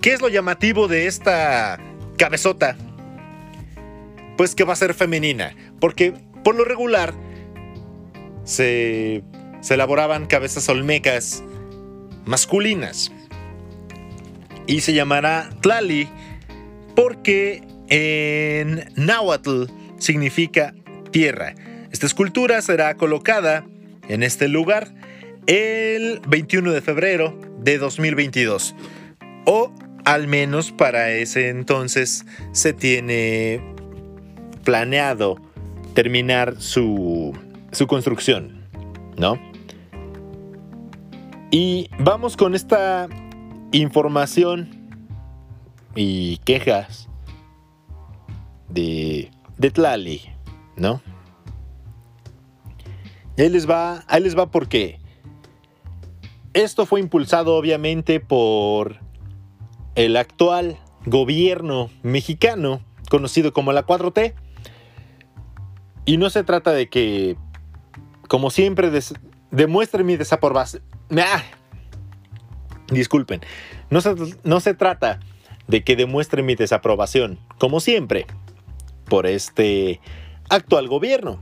¿qué 0.02 0.14
es 0.14 0.22
lo 0.22 0.28
llamativo 0.28 0.88
de 0.88 1.06
esta 1.06 1.80
cabezota? 2.18 2.76
Pues 4.36 4.56
que 4.56 4.64
va 4.64 4.74
a 4.74 4.76
ser 4.76 4.96
femenina, 4.96 5.56
porque 5.80 6.14
por 6.44 6.56
lo 6.56 6.66
regular 6.66 7.14
se, 8.44 9.24
se 9.62 9.74
elaboraban 9.76 10.26
cabezas 10.26 10.68
olmecas 10.70 11.44
masculinas 12.28 13.12
y 14.68 14.82
se 14.82 14.94
llamará 14.94 15.50
Tlali 15.62 16.10
porque 16.96 17.64
en 17.90 18.90
náhuatl 18.96 19.66
significa 19.98 20.74
tierra. 21.12 21.56
Esta 21.92 22.06
escultura 22.06 22.62
será 22.62 22.96
colocada 22.96 23.66
en 24.10 24.24
este 24.24 24.48
lugar 24.48 24.94
el 25.48 26.20
21 26.28 26.72
de 26.72 26.82
febrero 26.82 27.40
de 27.60 27.78
2022. 27.78 28.76
O 29.46 29.74
al 30.04 30.28
menos 30.28 30.72
para 30.72 31.12
ese 31.12 31.50
entonces 31.50 32.26
se 32.52 32.74
tiene 32.74 33.62
planeado 34.64 35.38
terminar 35.94 36.56
su, 36.60 37.38
su 37.72 37.88
construcción, 37.88 38.66
¿no? 39.18 39.40
Y 41.50 41.90
vamos 42.00 42.36
con 42.36 42.56
esta 42.56 43.08
información 43.72 44.70
y 45.96 46.38
quejas 46.40 47.08
de, 48.70 49.32
de 49.58 49.72
Tlali, 49.72 50.22
¿no? 50.76 51.02
Y 53.38 53.44
ahí 53.44 53.50
les 53.50 53.70
va, 53.70 54.04
ahí 54.08 54.22
les 54.22 54.38
va 54.38 54.52
por 54.52 54.68
qué. 54.68 55.00
Esto 56.54 56.86
fue 56.86 57.00
impulsado 57.00 57.56
obviamente 57.56 58.20
por 58.20 59.00
el 59.96 60.18
actual 60.18 60.78
gobierno 61.06 61.90
mexicano, 62.04 62.82
conocido 63.10 63.54
como 63.54 63.72
la 63.72 63.86
4T. 63.86 64.34
Y 66.06 66.18
no 66.18 66.30
se 66.30 66.44
trata 66.44 66.72
de 66.72 66.90
que, 66.90 67.38
como 68.28 68.50
siempre, 68.50 68.90
demuestre 69.52 70.04
mi 70.04 70.18
desaprobación. 70.18 70.84
¡Ah! 71.18 71.44
Disculpen, 72.90 73.42
no 73.90 74.02
se, 74.02 74.16
no 74.44 74.60
se 74.60 74.74
trata 74.74 75.20
de 75.68 75.84
que 75.84 75.96
demuestre 75.96 76.42
mi 76.42 76.56
desaprobación, 76.56 77.40
como 77.58 77.80
siempre, 77.80 78.26
por 79.10 79.26
este 79.26 80.00
actual 80.50 80.88
gobierno. 80.88 81.42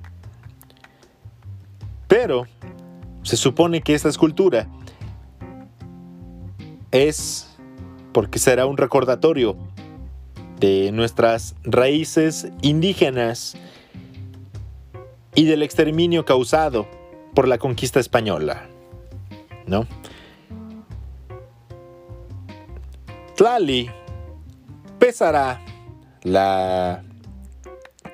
Pero 2.07 2.47
se 3.23 3.37
supone 3.37 3.81
que 3.81 3.93
esta 3.93 4.09
escultura 4.09 4.67
es 6.91 7.55
porque 8.13 8.39
será 8.39 8.65
un 8.65 8.77
recordatorio 8.77 9.57
de 10.59 10.91
nuestras 10.91 11.55
raíces 11.63 12.47
indígenas 12.61 13.57
y 15.35 15.45
del 15.45 15.63
exterminio 15.63 16.23
causado 16.23 16.87
por 17.35 17.47
la 17.47 17.57
conquista 17.57 17.99
española. 17.99 18.67
¿No? 19.67 19.85
Tlali 23.35 23.91
pesará 24.97 25.61
la 26.23 27.03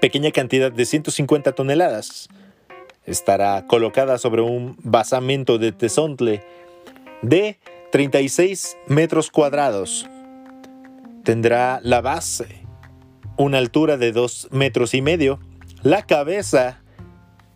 pequeña 0.01 0.31
cantidad 0.31 0.71
de 0.71 0.85
150 0.85 1.53
toneladas. 1.53 2.27
Estará 3.05 3.67
colocada 3.67 4.17
sobre 4.17 4.41
un 4.41 4.77
basamento 4.83 5.57
de 5.57 5.71
tesontle 5.71 6.43
de 7.21 7.59
36 7.91 8.77
metros 8.87 9.29
cuadrados. 9.29 10.07
Tendrá 11.23 11.79
la 11.83 12.01
base 12.01 12.61
una 13.37 13.57
altura 13.57 13.97
de 13.97 14.11
2 14.11 14.49
metros 14.51 14.93
y 14.93 15.01
medio. 15.01 15.39
La 15.83 16.03
cabeza 16.03 16.80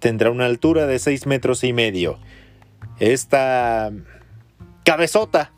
tendrá 0.05 0.29
una 0.29 0.45
altura 0.45 0.85
de 0.85 0.99
6 0.99 1.25
metros 1.25 1.63
y 1.63 1.73
medio. 1.73 2.19
Esta 2.99 3.91
cabezota 4.83 5.51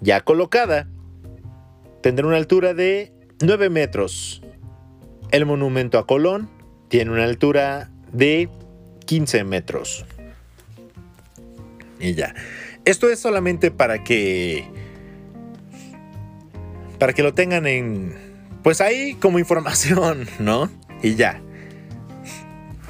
ya 0.00 0.22
colocada 0.22 0.88
tendrá 2.02 2.26
una 2.26 2.36
altura 2.36 2.74
de 2.74 3.12
9 3.40 3.70
metros. 3.70 4.42
El 5.30 5.46
monumento 5.46 5.98
a 5.98 6.06
Colón 6.08 6.50
tiene 6.88 7.12
una 7.12 7.22
altura 7.22 7.92
de 8.10 8.48
15 9.06 9.44
metros. 9.44 10.04
Y 12.00 12.14
ya. 12.14 12.34
Esto 12.84 13.08
es 13.08 13.20
solamente 13.20 13.70
para 13.70 14.02
que. 14.02 14.64
Para 16.98 17.12
que 17.12 17.22
lo 17.22 17.34
tengan 17.34 17.68
en. 17.68 18.16
Pues 18.64 18.80
ahí 18.80 19.14
como 19.14 19.38
información, 19.38 20.26
¿no? 20.40 20.68
Y 21.04 21.14
ya. 21.14 21.40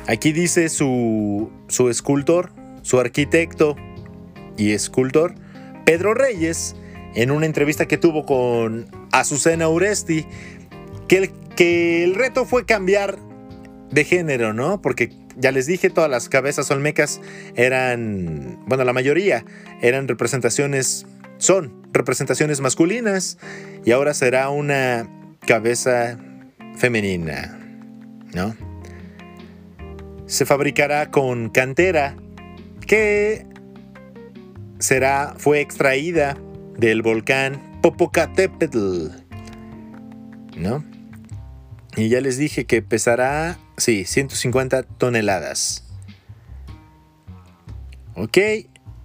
Aquí 0.07 0.33
dice 0.33 0.69
su, 0.69 1.51
su 1.69 1.89
escultor, 1.89 2.53
su 2.83 2.99
arquitecto 2.99 3.77
y 4.57 4.73
escultor, 4.73 5.35
Pedro 5.85 6.15
Reyes, 6.15 6.77
en 7.15 7.31
una 7.31 7.47
entrevista 7.47 7.87
que 7.87 7.97
tuvo 7.97 8.25
con 8.25 8.87
Azucena 9.13 9.69
Uresti, 9.69 10.27
que 11.09 11.19
el, 11.19 11.31
que 11.57 12.05
el 12.05 12.15
reto 12.15 12.45
fue 12.45 12.65
cambiar 12.65 13.19
de 13.91 14.05
género, 14.05 14.53
¿no? 14.53 14.81
Porque 14.81 15.13
ya 15.37 15.53
les 15.53 15.67
dije, 15.67 15.91
todas 15.91 16.11
las 16.11 16.29
cabezas 16.29 16.71
olmecas 16.71 17.21
eran, 17.57 18.59
bueno, 18.67 18.85
la 18.85 18.93
mayoría 18.93 19.45
eran 19.81 20.07
representaciones, 20.09 21.07
son 21.39 21.87
representaciones 21.93 22.61
masculinas 22.61 23.39
y 23.85 23.93
ahora 23.93 24.15
será 24.15 24.51
una 24.51 25.09
cabeza 25.47 26.19
femenina, 26.77 27.59
¿no? 28.35 28.70
Se 30.31 30.47
fabricará 30.47 31.11
con 31.11 31.49
cantera 31.51 32.15
que 32.87 33.45
será, 34.79 35.35
fue 35.37 35.61
extraída 35.61 36.37
del 36.79 37.03
volcán 37.03 37.81
Popocatépetl, 37.83 39.09
¿no? 40.57 40.85
Y 41.97 42.11
ya 42.11 42.21
les 42.21 42.39
dije 42.39 42.65
que 42.65 42.81
pesará, 42.81 43.59
sí, 43.77 44.05
150 44.05 44.85
toneladas. 44.85 45.85
Ok, 48.15 48.39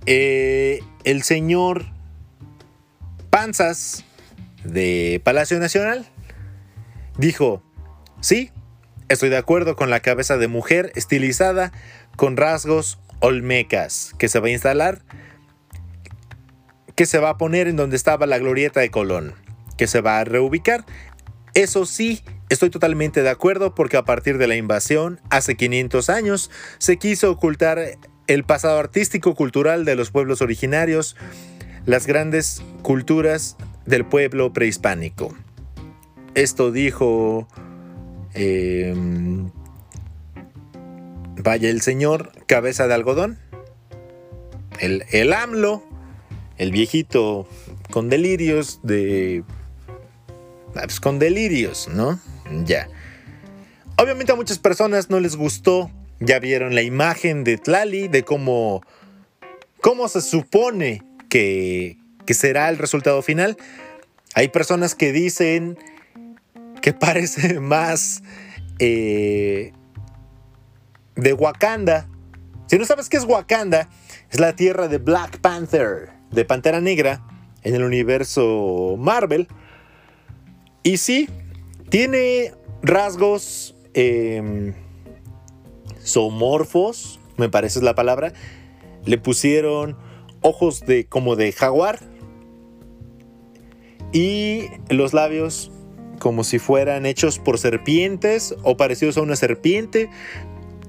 eh, 0.05 0.79
el 1.05 1.23
señor 1.23 1.88
Panzas 3.31 4.05
de 4.63 5.19
Palacio 5.23 5.59
Nacional 5.59 6.05
dijo, 7.17 7.63
sí, 8.21 8.51
estoy 9.10 9.30
de 9.30 9.38
acuerdo 9.38 9.76
con 9.76 9.89
la 9.89 10.00
cabeza 10.00 10.38
de 10.38 10.48
mujer 10.48 10.91
estilizada 10.96 11.72
con 12.15 12.38
rasgos 12.38 13.00
olmecas 13.20 14.13
que 14.18 14.28
se 14.28 14.39
va 14.39 14.48
a 14.48 14.52
instalar, 14.52 15.02
que 16.96 17.06
se 17.06 17.20
va 17.20 17.30
a 17.30 17.38
poner 17.38 17.68
en 17.68 17.76
donde 17.76 17.96
estaba 17.96 18.26
la 18.26 18.39
glorieta 18.39 18.80
de 18.80 18.91
Colón, 18.91 19.34
que 19.78 19.88
se 19.88 20.02
va 20.02 20.20
a 20.20 20.24
reubicar. 20.24 20.86
Eso 21.54 21.86
sí, 21.86 22.24
Estoy 22.48 22.70
totalmente 22.70 23.24
de 23.24 23.30
acuerdo 23.30 23.74
porque 23.74 23.98
a 23.98 24.06
partir 24.06 24.38
de 24.38 24.46
la 24.46 24.56
invasión, 24.56 25.20
hace 25.32 25.56
500 25.56 26.10
años, 26.12 26.52
se 26.78 26.98
quiso 26.98 27.32
ocultar 27.32 27.80
el 28.28 28.44
pasado 28.44 28.78
artístico 28.78 29.34
cultural 29.34 29.84
de 29.84 29.96
los 29.96 30.12
pueblos 30.12 30.44
originarios, 30.44 31.15
las 31.86 32.06
grandes 32.06 32.62
culturas 32.84 33.58
del 33.88 34.06
pueblo 34.06 34.54
prehispánico. 34.54 35.36
Esto 36.36 36.72
dijo... 36.72 37.48
Em, 38.36 39.50
vaya 41.41 41.69
el 41.69 41.82
señor 41.82 42.32
cabeza 42.48 42.88
de 42.88 42.93
algodón, 42.93 43.39
el, 44.80 45.06
el 45.12 45.32
AMLO, 45.32 45.84
el 46.58 46.71
viejito 46.71 47.48
con 47.91 48.10
delirios 48.10 48.82
de... 48.84 49.43
Pues, 50.74 51.00
con 51.00 51.17
delirios, 51.17 51.88
¿no? 51.88 52.19
Ya. 52.65 52.89
Obviamente 53.98 54.34
a 54.34 54.36
muchas 54.36 54.60
personas 54.60 55.10
no 55.10 55.21
les 55.21 55.38
gustó. 55.38 55.89
Ya 56.19 56.39
vieron 56.39 56.76
la 56.76 56.82
imagen 56.82 57.45
de 57.45 57.58
Tlali, 57.58 58.10
de 58.10 58.24
cómo, 58.24 58.82
cómo 59.80 60.10
se 60.10 60.21
supone 60.21 61.04
que, 61.30 61.98
que 62.26 62.34
será 62.34 62.67
el 62.67 62.78
resultado 62.78 63.21
final. 63.21 63.58
Hay 64.34 64.50
personas 64.50 64.95
que 64.95 65.13
dicen 65.13 65.78
que 66.86 66.93
parece 66.93 67.60
más 67.60 68.21
eh, 68.78 69.74
de 71.15 71.34
Wakanda. 71.34 72.08
Si 72.67 72.78
no 72.78 72.86
sabes 72.86 73.10
qué 73.10 73.17
es 73.17 73.24
Wakanda, 73.24 73.89
es 74.30 74.39
la 74.39 74.56
tierra 74.56 74.88
de 74.88 75.00
Black 75.00 75.39
Panther, 75.39 76.12
de 76.30 76.45
Pantera 76.45 76.82
Negra, 76.82 77.26
en 77.63 77.74
el 77.74 77.84
universo 77.84 78.98
Marvel. 79.00 79.48
Y 80.84 80.98
sí, 80.98 81.28
tiene 81.89 82.54
rasgos 82.84 83.76
eh, 83.95 84.76
zoomorfos, 86.04 87.19
me 87.38 87.50
parece 87.50 87.80
es 87.80 87.84
la 87.84 87.95
palabra. 87.95 88.32
Le 89.06 89.17
pusieron 89.17 89.98
ojos 90.41 90.82
de 90.82 91.08
como 91.08 91.36
de 91.36 91.52
jaguar 91.52 91.98
y 94.13 94.67
los 94.89 95.15
labios 95.15 95.71
como 96.19 96.43
si 96.43 96.60
fueran 96.60 97.06
hechos 97.06 97.39
por 97.39 97.58
serpientes 97.58 98.56
o 98.63 98.78
parecidos 98.78 99.17
a 99.17 99.21
una 99.21 99.36
serpiente. 99.36 100.10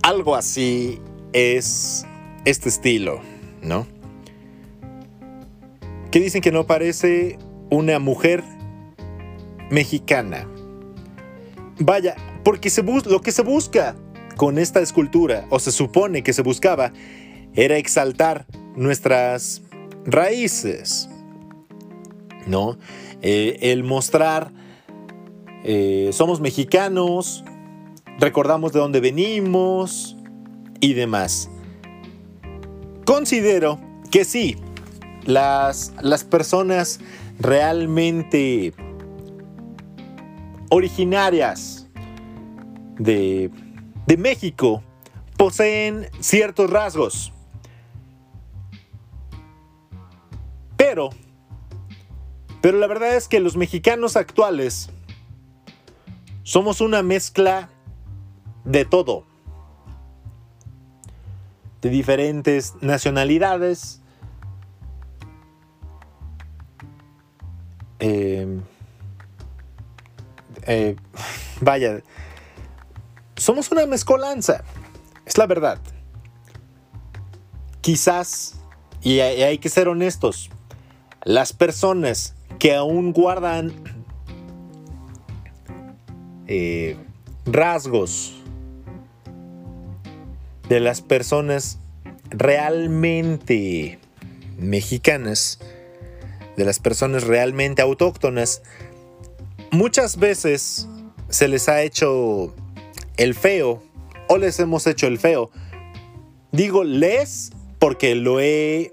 Algo 0.02 0.36
así 0.36 1.00
es 1.32 2.06
este 2.44 2.68
estilo, 2.68 3.20
¿no? 3.62 3.86
Que 6.10 6.20
dicen 6.20 6.40
que 6.40 6.52
no 6.52 6.66
parece 6.66 7.38
una 7.70 7.98
mujer 7.98 8.42
mexicana. 9.70 10.48
Vaya, 11.78 12.16
porque 12.44 12.70
lo 13.06 13.20
que 13.20 13.32
se 13.32 13.42
busca 13.42 13.96
con 14.36 14.58
esta 14.58 14.80
escultura, 14.80 15.46
o 15.50 15.58
se 15.58 15.72
supone 15.72 16.22
que 16.22 16.32
se 16.32 16.42
buscaba, 16.42 16.92
era 17.54 17.76
exaltar 17.76 18.46
nuestras 18.76 19.62
raíces, 20.04 21.08
¿no? 22.46 22.78
Eh, 23.22 23.58
el 23.72 23.82
mostrar, 23.82 24.52
eh, 25.68 26.10
somos 26.12 26.40
mexicanos, 26.40 27.42
recordamos 28.20 28.72
de 28.72 28.78
dónde 28.78 29.00
venimos 29.00 30.16
y 30.78 30.94
demás. 30.94 31.50
Considero 33.04 33.80
que 34.12 34.24
sí, 34.24 34.56
las, 35.24 35.92
las 36.00 36.22
personas 36.22 37.00
realmente 37.40 38.74
originarias 40.70 41.88
de, 43.00 43.50
de 44.06 44.16
México 44.16 44.84
poseen 45.36 46.08
ciertos 46.20 46.70
rasgos. 46.70 47.32
Pero, 50.76 51.10
pero 52.60 52.78
la 52.78 52.86
verdad 52.86 53.16
es 53.16 53.26
que 53.26 53.40
los 53.40 53.56
mexicanos 53.56 54.14
actuales 54.14 54.90
somos 56.46 56.80
una 56.80 57.02
mezcla 57.02 57.68
de 58.64 58.84
todo. 58.84 59.24
De 61.82 61.90
diferentes 61.90 62.74
nacionalidades. 62.80 64.00
Eh, 67.98 68.60
eh, 70.68 70.94
vaya, 71.60 72.00
somos 73.34 73.72
una 73.72 73.84
mezcolanza, 73.86 74.62
es 75.24 75.36
la 75.38 75.48
verdad. 75.48 75.80
Quizás, 77.80 78.60
y 79.02 79.18
hay 79.18 79.58
que 79.58 79.68
ser 79.68 79.88
honestos, 79.88 80.50
las 81.24 81.52
personas 81.52 82.36
que 82.60 82.76
aún 82.76 83.12
guardan 83.12 83.95
eh, 86.46 86.96
rasgos 87.44 88.34
de 90.68 90.80
las 90.80 91.00
personas 91.00 91.78
realmente 92.30 93.98
mexicanas, 94.58 95.60
de 96.56 96.64
las 96.64 96.78
personas 96.78 97.24
realmente 97.24 97.82
autóctonas, 97.82 98.62
muchas 99.70 100.18
veces 100.18 100.88
se 101.28 101.48
les 101.48 101.68
ha 101.68 101.82
hecho 101.82 102.54
el 103.16 103.34
feo 103.34 103.82
o 104.28 104.38
les 104.38 104.58
hemos 104.60 104.86
hecho 104.86 105.06
el 105.06 105.18
feo. 105.18 105.50
Digo 106.52 106.84
les 106.84 107.52
porque 107.78 108.14
lo 108.14 108.40
he... 108.40 108.90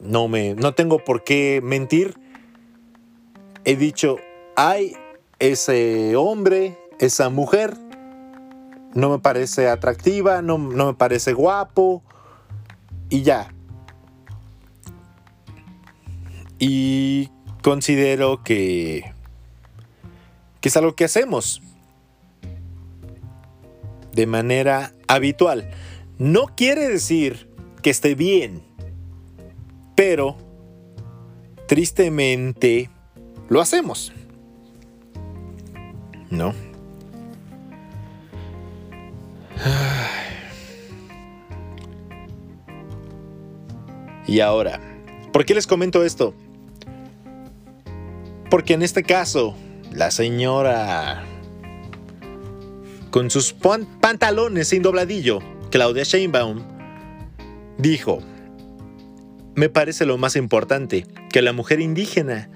No 0.00 0.28
me... 0.28 0.54
No 0.54 0.74
tengo 0.74 0.98
por 0.98 1.22
qué 1.22 1.60
mentir. 1.62 2.16
He 3.64 3.76
dicho, 3.76 4.16
ay, 4.56 4.96
ese 5.42 6.14
hombre, 6.14 6.78
esa 7.00 7.28
mujer, 7.28 7.76
no 8.94 9.10
me 9.10 9.18
parece 9.18 9.68
atractiva, 9.68 10.40
no, 10.40 10.56
no 10.56 10.86
me 10.86 10.94
parece 10.94 11.32
guapo. 11.32 12.04
Y 13.08 13.22
ya. 13.22 13.52
Y 16.60 17.28
considero 17.60 18.44
que, 18.44 19.12
que 20.60 20.68
es 20.68 20.76
algo 20.76 20.94
que 20.94 21.06
hacemos 21.06 21.60
de 24.12 24.26
manera 24.26 24.92
habitual. 25.08 25.68
No 26.18 26.46
quiere 26.54 26.88
decir 26.88 27.50
que 27.82 27.90
esté 27.90 28.14
bien, 28.14 28.62
pero 29.96 30.36
tristemente 31.66 32.90
lo 33.48 33.60
hacemos. 33.60 34.12
¿No? 36.32 36.54
Y 44.26 44.40
ahora, 44.40 44.80
¿por 45.30 45.44
qué 45.44 45.54
les 45.54 45.66
comento 45.66 46.02
esto? 46.04 46.34
Porque 48.50 48.72
en 48.72 48.82
este 48.82 49.02
caso, 49.02 49.54
la 49.92 50.10
señora 50.10 51.22
con 53.10 53.28
sus 53.30 53.52
pantalones 53.52 54.68
sin 54.68 54.82
dobladillo, 54.82 55.40
Claudia 55.70 56.04
Sheinbaum, 56.04 56.62
dijo, 57.76 58.20
me 59.54 59.68
parece 59.68 60.06
lo 60.06 60.16
más 60.16 60.34
importante 60.36 61.06
que 61.30 61.42
la 61.42 61.52
mujer 61.52 61.80
indígena 61.80 62.48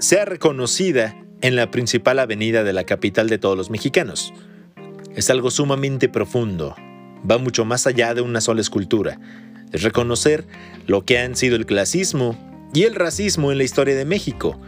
sea 0.00 0.24
reconocida 0.24 1.14
en 1.40 1.56
la 1.56 1.70
principal 1.70 2.18
avenida 2.18 2.64
de 2.64 2.72
la 2.72 2.84
capital 2.84 3.28
de 3.28 3.38
todos 3.38 3.56
los 3.56 3.70
mexicanos. 3.70 4.32
Es 5.14 5.30
algo 5.30 5.50
sumamente 5.50 6.08
profundo, 6.08 6.76
va 7.28 7.38
mucho 7.38 7.64
más 7.64 7.86
allá 7.86 8.14
de 8.14 8.20
una 8.20 8.40
sola 8.40 8.60
escultura. 8.60 9.20
Es 9.72 9.82
reconocer 9.82 10.46
lo 10.86 11.04
que 11.04 11.18
han 11.18 11.36
sido 11.36 11.56
el 11.56 11.66
clasismo 11.66 12.38
y 12.74 12.84
el 12.84 12.94
racismo 12.94 13.52
en 13.52 13.58
la 13.58 13.64
historia 13.64 13.94
de 13.94 14.04
México, 14.04 14.60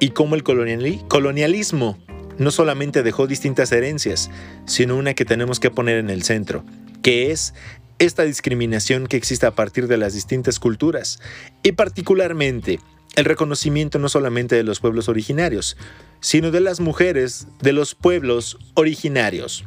y 0.00 0.10
cómo 0.10 0.34
el 0.34 0.44
colonialismo 0.44 1.98
no 2.38 2.50
solamente 2.50 3.02
dejó 3.02 3.26
distintas 3.26 3.72
herencias, 3.72 4.30
sino 4.64 4.96
una 4.96 5.14
que 5.14 5.24
tenemos 5.24 5.58
que 5.60 5.70
poner 5.70 5.98
en 5.98 6.08
el 6.08 6.22
centro, 6.22 6.64
que 7.02 7.32
es 7.32 7.54
esta 7.98 8.22
discriminación 8.22 9.08
que 9.08 9.16
existe 9.16 9.46
a 9.46 9.56
partir 9.56 9.88
de 9.88 9.96
las 9.96 10.14
distintas 10.14 10.60
culturas, 10.60 11.20
y 11.62 11.72
particularmente 11.72 12.78
el 13.18 13.24
reconocimiento 13.24 13.98
no 13.98 14.08
solamente 14.08 14.54
de 14.54 14.62
los 14.62 14.78
pueblos 14.78 15.08
originarios, 15.08 15.76
sino 16.20 16.52
de 16.52 16.60
las 16.60 16.78
mujeres 16.78 17.48
de 17.60 17.72
los 17.72 17.96
pueblos 17.96 18.58
originarios. 18.74 19.64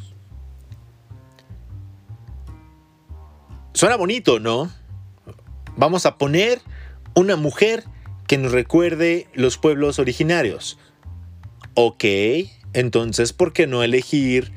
Suena 3.74 3.98
bonito, 3.98 4.40
¿no? 4.40 4.72
Vamos 5.76 6.06
a 6.06 6.18
poner 6.18 6.62
una 7.14 7.36
mujer 7.36 7.84
que 8.26 8.38
nos 8.38 8.54
recuerde 8.54 9.28
los 9.34 9.58
pueblos 9.58 10.00
originarios. 10.00 10.80
Ok, 11.74 12.06
entonces, 12.72 13.34
¿por 13.34 13.52
qué 13.52 13.68
no 13.68 13.84
elegir 13.84 14.54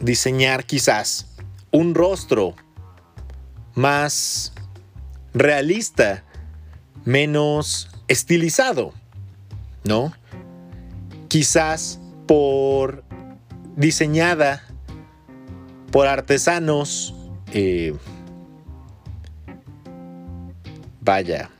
diseñar 0.00 0.64
quizás 0.64 1.36
un 1.70 1.94
rostro 1.94 2.56
más 3.76 4.52
realista, 5.32 6.24
menos 7.04 7.88
estilizado? 8.08 8.92
¿No? 9.84 10.12
Quizás 11.28 12.00
por 12.26 13.04
diseñada 13.76 14.62
por 15.90 16.06
artesanos, 16.06 17.14
eh, 17.52 17.94
vaya, 21.00 21.50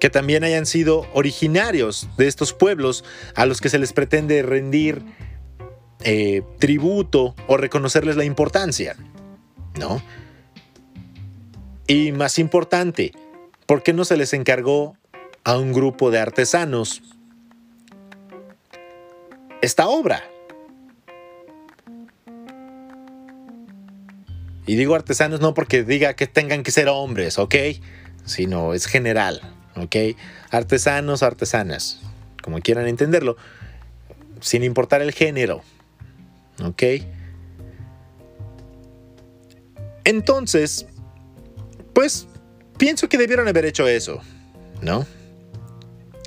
que 0.00 0.10
también 0.10 0.44
hayan 0.44 0.66
sido 0.66 1.06
originarios 1.12 2.08
de 2.16 2.26
estos 2.26 2.52
pueblos 2.52 3.04
a 3.34 3.46
los 3.46 3.60
que 3.60 3.68
se 3.68 3.78
les 3.78 3.92
pretende 3.92 4.42
rendir 4.42 5.02
eh, 6.02 6.42
tributo 6.58 7.34
o 7.46 7.56
reconocerles 7.56 8.16
la 8.16 8.24
importancia, 8.24 8.96
¿no? 9.78 10.02
Y 11.86 12.12
más 12.12 12.38
importante, 12.38 13.12
¿por 13.70 13.84
qué 13.84 13.92
no 13.92 14.04
se 14.04 14.16
les 14.16 14.32
encargó 14.32 14.96
a 15.44 15.56
un 15.56 15.72
grupo 15.72 16.10
de 16.10 16.18
artesanos 16.18 17.04
esta 19.62 19.86
obra? 19.86 20.24
Y 24.66 24.74
digo 24.74 24.96
artesanos 24.96 25.40
no 25.40 25.54
porque 25.54 25.84
diga 25.84 26.14
que 26.14 26.26
tengan 26.26 26.64
que 26.64 26.72
ser 26.72 26.88
hombres, 26.88 27.38
¿ok? 27.38 27.54
Sino 28.24 28.74
es 28.74 28.86
general. 28.86 29.40
¿ok? 29.76 30.16
Artesanos, 30.50 31.22
artesanas, 31.22 32.00
como 32.42 32.58
quieran 32.58 32.88
entenderlo. 32.88 33.36
sin 34.40 34.64
importar 34.64 35.00
el 35.00 35.12
género. 35.12 35.62
¿Ok? 36.60 36.82
Entonces, 40.02 40.86
pues 41.92 42.26
pienso 42.80 43.10
que 43.10 43.18
debieron 43.18 43.46
haber 43.46 43.66
hecho 43.66 43.86
eso, 43.86 44.22
¿no? 44.80 45.06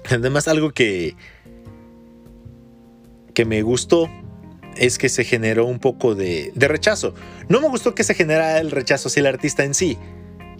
Además, 0.09 0.47
algo 0.47 0.71
que, 0.71 1.15
que 3.33 3.43
me 3.43 3.63
gustó 3.63 4.07
es 4.77 4.99
que 4.99 5.09
se 5.09 5.23
generó 5.23 5.65
un 5.65 5.79
poco 5.79 6.13
de, 6.13 6.53
rechazo. 6.55 7.15
No 7.49 7.59
me 7.59 7.69
gustó 7.69 7.95
que 7.95 8.03
se 8.03 8.13
generara 8.13 8.59
el 8.59 8.69
rechazo 8.69 9.07
hacia 9.07 9.21
el 9.21 9.25
artista 9.25 9.63
en 9.63 9.73
sí, 9.73 9.97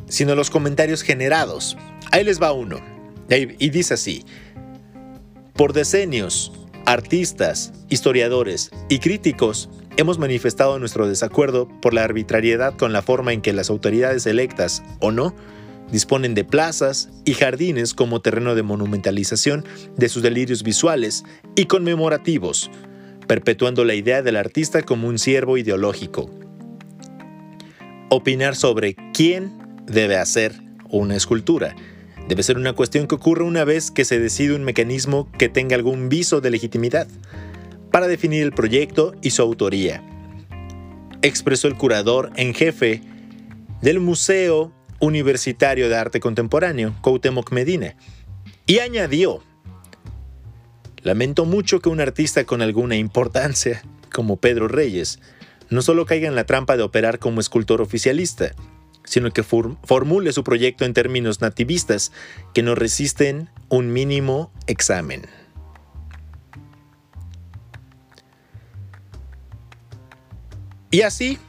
sino 0.08 0.34
los 0.34 0.50
comentarios 0.50 1.04
generados. 1.04 1.78
Ahí 2.12 2.24
les 2.24 2.42
va 2.42 2.54
uno. 2.54 2.82
Y 3.30 3.70
dice 3.70 3.94
así, 3.94 4.26
por 5.54 5.74
decenios, 5.74 6.52
artistas, 6.86 7.72
historiadores 7.90 8.72
y 8.90 8.98
críticos 8.98 9.70
hemos 9.98 10.18
manifestado 10.18 10.80
nuestro 10.80 11.08
desacuerdo 11.08 11.68
por 11.82 11.94
la 11.94 12.04
arbitrariedad 12.04 12.76
con 12.78 12.94
la 12.94 13.04
forma 13.04 13.32
en 13.32 13.42
que 13.42 13.54
las 13.54 13.70
autoridades 13.70 14.26
electas, 14.26 14.84
o 15.00 15.12
no, 15.12 15.36
disponen 15.92 16.34
de 16.34 16.44
plazas 16.44 17.10
y 17.26 17.34
jardines 17.34 17.94
como 17.94 18.22
terreno 18.22 18.56
de 18.56 18.64
monumentalización 18.64 19.66
de 19.98 20.10
sus 20.10 20.24
delirios 20.24 20.64
visuales 20.64 21.24
y 21.56 21.66
conmemorativos, 21.66 22.72
perpetuando 23.28 23.86
la 23.86 23.94
idea 23.94 24.22
del 24.22 24.36
artista 24.36 24.82
como 24.82 25.08
un 25.08 25.20
siervo 25.20 25.58
ideológico. 25.58 26.30
Opinar 28.10 28.56
sobre 28.56 28.96
quién 29.14 29.52
debe 29.86 30.18
hacer 30.18 30.54
una 30.90 31.16
escultura 31.16 31.76
debe 32.28 32.44
ser 32.44 32.58
una 32.58 32.74
cuestión 32.74 33.08
que 33.08 33.16
ocurre 33.16 33.44
una 33.44 33.66
vez 33.66 33.92
que 33.92 34.06
se 34.06 34.20
decide 34.20 34.56
un 34.56 34.64
mecanismo 34.64 35.32
que 35.38 35.50
tenga 35.50 35.76
algún 35.76 36.10
viso 36.10 36.42
de 36.42 36.52
legitimidad 36.52 37.08
para 37.92 38.08
definir 38.08 38.44
el 38.44 38.54
proyecto 38.54 39.14
y 39.22 39.32
su 39.32 39.42
autoría, 39.42 40.02
expresó 41.22 41.68
el 41.68 41.76
curador 41.76 42.32
en 42.36 42.54
jefe 42.54 43.02
del 43.82 44.00
Museo 44.00 44.74
Universitario 45.04 45.90
de 45.90 45.98
Arte 45.98 46.22
Contemporáneo, 46.22 46.96
Coutemoc 47.02 47.52
Medina, 47.52 47.96
y 48.66 48.80
añadió, 48.80 49.44
lamento 51.02 51.44
mucho 51.44 51.82
que 51.82 51.90
un 51.90 52.00
artista 52.00 52.46
con 52.46 52.62
alguna 52.62 52.96
importancia, 52.96 53.84
como 54.14 54.38
Pedro 54.38 54.70
Reyes, 54.70 55.20
no 55.70 55.82
solo 55.82 56.06
caiga 56.06 56.30
en 56.30 56.36
la 56.36 56.46
trampa 56.46 56.78
de 56.78 56.84
operar 56.84 57.20
como 57.20 57.42
escultor 57.42 57.82
oficialista, 57.82 58.54
sino 59.04 59.32
que 59.32 59.44
formule 59.44 60.32
su 60.32 60.46
proyecto 60.46 60.86
en 60.86 60.94
términos 60.94 61.42
nativistas 61.42 62.14
que 62.54 62.64
no 62.64 62.74
resisten 62.74 63.50
un 63.68 63.92
mínimo 63.92 64.54
examen. 64.68 65.24
Y 70.92 71.02
así 71.02 71.40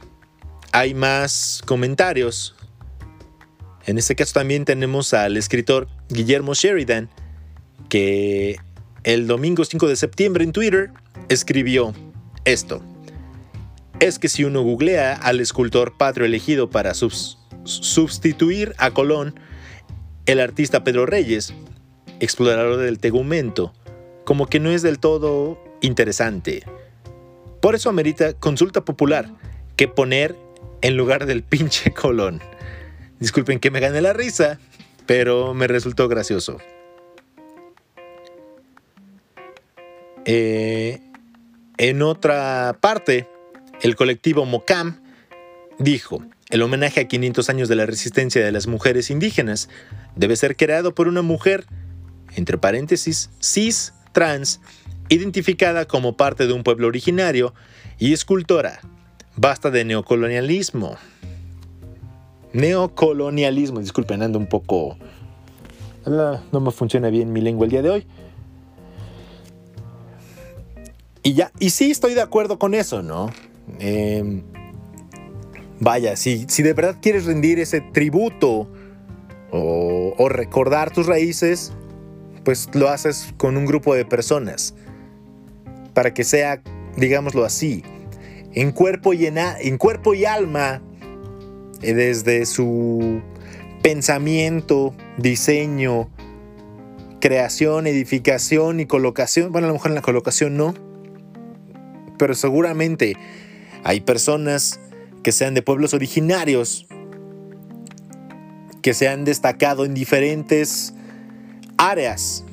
hay 0.73 0.93
más 0.93 1.61
comentarios 1.65 2.53
en 3.85 3.97
este 3.97 4.15
caso 4.15 4.33
también 4.33 4.65
tenemos 4.65 5.13
al 5.13 5.37
escritor 5.37 5.87
Guillermo 6.09 6.53
Sheridan, 6.53 7.09
que 7.89 8.57
el 9.03 9.27
domingo 9.27 9.63
5 9.63 9.87
de 9.87 9.95
septiembre 9.95 10.43
en 10.43 10.51
Twitter 10.51 10.91
escribió 11.29 11.93
esto. 12.45 12.81
Es 13.99 14.19
que 14.19 14.27
si 14.27 14.43
uno 14.43 14.61
googlea 14.61 15.13
al 15.13 15.39
escultor 15.39 15.97
patrio 15.97 16.25
elegido 16.25 16.69
para 16.69 16.93
sustituir 17.63 18.73
a 18.77 18.91
Colón, 18.91 19.39
el 20.25 20.39
artista 20.39 20.83
Pedro 20.83 21.05
Reyes, 21.05 21.53
explorador 22.19 22.77
del 22.77 22.99
tegumento, 22.99 23.73
como 24.25 24.47
que 24.47 24.59
no 24.59 24.71
es 24.71 24.81
del 24.81 24.99
todo 24.99 25.63
interesante. 25.81 26.63
Por 27.61 27.75
eso 27.75 27.89
amerita 27.89 28.33
consulta 28.33 28.83
popular 28.83 29.29
que 29.75 29.87
poner 29.87 30.35
en 30.81 30.97
lugar 30.97 31.25
del 31.25 31.43
pinche 31.43 31.91
Colón. 31.93 32.41
Disculpen 33.19 33.59
que 33.59 33.71
me 33.71 33.79
gane 33.79 34.01
la 34.01 34.13
risa, 34.13 34.59
pero 35.05 35.53
me 35.53 35.67
resultó 35.67 36.07
gracioso. 36.07 36.57
Eh, 40.25 41.01
en 41.77 42.01
otra 42.01 42.77
parte, 42.81 43.27
el 43.81 43.95
colectivo 43.95 44.45
MOCAM 44.45 45.01
dijo, 45.77 46.23
el 46.49 46.61
homenaje 46.61 47.01
a 47.01 47.07
500 47.07 47.49
años 47.49 47.69
de 47.69 47.75
la 47.75 47.85
resistencia 47.85 48.43
de 48.43 48.51
las 48.51 48.67
mujeres 48.67 49.09
indígenas 49.09 49.69
debe 50.15 50.35
ser 50.35 50.55
creado 50.55 50.95
por 50.95 51.07
una 51.07 51.21
mujer, 51.21 51.65
entre 52.35 52.57
paréntesis, 52.57 53.29
cis, 53.39 53.93
trans, 54.13 54.61
identificada 55.09 55.85
como 55.85 56.17
parte 56.17 56.47
de 56.47 56.53
un 56.53 56.63
pueblo 56.63 56.87
originario 56.87 57.53
y 57.99 58.13
escultora. 58.13 58.79
Basta 59.35 59.69
de 59.69 59.85
neocolonialismo 59.85 60.97
neocolonialismo. 62.55 63.79
Disculpen, 63.79 64.23
ando 64.23 64.39
un 64.39 64.47
poco... 64.47 64.97
No 66.05 66.59
me 66.59 66.71
funciona 66.71 67.09
bien 67.09 67.33
mi 67.33 67.41
lengua 67.41 67.65
el 67.65 67.71
día 67.71 67.81
de 67.81 67.89
hoy. 67.89 68.07
Y 71.23 71.33
ya, 71.33 71.51
y 71.59 71.71
sí 71.71 71.89
estoy 71.89 72.13
de 72.13 72.21
acuerdo 72.21 72.59
con 72.59 72.75
eso, 72.75 73.01
¿no? 73.01 73.31
Em, 73.79 74.43
vaya, 75.79 76.15
si, 76.15 76.45
si 76.47 76.61
de 76.61 76.73
verdad 76.73 76.97
quieres 77.01 77.25
rendir 77.25 77.59
ese 77.59 77.81
tributo 77.81 78.69
o, 79.51 80.29
recordar 80.29 80.91
tus 80.91 81.07
raíces, 81.07 81.73
pues 82.43 82.69
lo 82.73 82.89
haces 82.89 83.33
con 83.37 83.57
un 83.57 83.65
grupo 83.65 83.95
de 83.95 84.05
personas. 84.05 84.75
Para 85.95 86.13
que 86.13 86.23
sea, 86.23 86.61
digámoslo 86.97 87.43
así, 87.43 87.83
en 88.53 88.71
cuerpo 88.71 89.13
y, 89.13 89.25
en, 89.25 89.39
en 89.39 89.77
cuerpo 89.79 90.13
y 90.13 90.25
alma 90.25 90.83
desde 91.81 92.45
su 92.45 93.21
pensamiento, 93.81 94.95
diseño, 95.17 96.09
creación, 97.19 97.87
edificación 97.87 98.79
y 98.79 98.85
colocación. 98.85 99.51
Bueno, 99.51 99.65
a 99.65 99.69
lo 99.69 99.73
mejor 99.75 99.91
en 99.91 99.95
la 99.95 100.01
colocación 100.01 100.57
no, 100.57 100.73
pero 102.17 102.33
seguramente 102.35 103.15
hay 103.83 104.01
personas 104.01 104.79
que 105.23 105.31
sean 105.31 105.53
de 105.53 105.61
pueblos 105.61 105.93
originarios, 105.93 106.87
que 108.81 108.93
se 108.93 109.07
han 109.07 109.25
destacado 109.25 109.85
en 109.85 109.95
diferentes 109.95 110.93
áreas, 111.77 112.43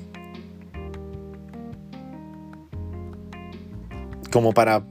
como 4.31 4.53
para 4.53 4.87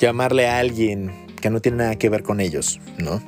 llamarle 0.00 0.48
a 0.48 0.58
alguien 0.58 1.12
que 1.40 1.50
no 1.50 1.60
tiene 1.60 1.78
nada 1.78 1.96
que 1.96 2.08
ver 2.08 2.22
con 2.22 2.40
ellos, 2.40 2.80
¿no? 2.98 3.22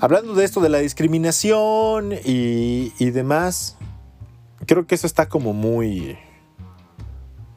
Hablando 0.00 0.34
de 0.34 0.44
esto 0.44 0.60
de 0.60 0.68
la 0.68 0.78
discriminación 0.78 2.14
y, 2.24 3.10
demás, 3.10 3.76
creo 4.64 4.86
que 4.86 4.94
eso 4.94 5.08
está 5.08 5.28
como 5.28 5.52
muy, 5.52 6.16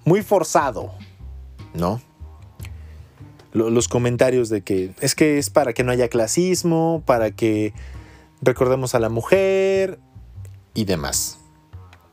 muy 0.05 0.23
forzado, 0.23 0.91
¿no? 1.75 2.01
Los 3.53 3.87
comentarios 3.87 4.49
de 4.49 4.61
que 4.61 4.95
es 5.01 5.13
que 5.13 5.37
es 5.37 5.51
para 5.51 5.73
que 5.73 5.83
no 5.83 5.91
haya 5.91 6.07
clasismo, 6.07 7.03
para 7.05 7.29
que 7.29 7.73
recordemos 8.41 8.95
a 8.95 8.99
la 8.99 9.09
mujer 9.09 9.99
y 10.73 10.85
demás. 10.85 11.37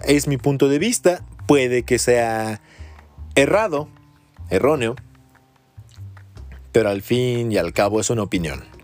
Es 0.05 0.29
mi 0.29 0.37
punto 0.37 0.69
de 0.69 0.79
vista, 0.79 1.23
puede 1.47 1.85
que 1.85 1.99
sea 1.99 2.61
errado, 3.35 3.89
erróneo, 4.51 4.95
pero 6.71 6.91
al 6.91 7.01
fin 7.01 7.51
y 7.51 7.57
al 7.57 7.73
cabo 7.73 7.99
es 7.99 8.11
una 8.11 8.25
opinión. 8.25 8.78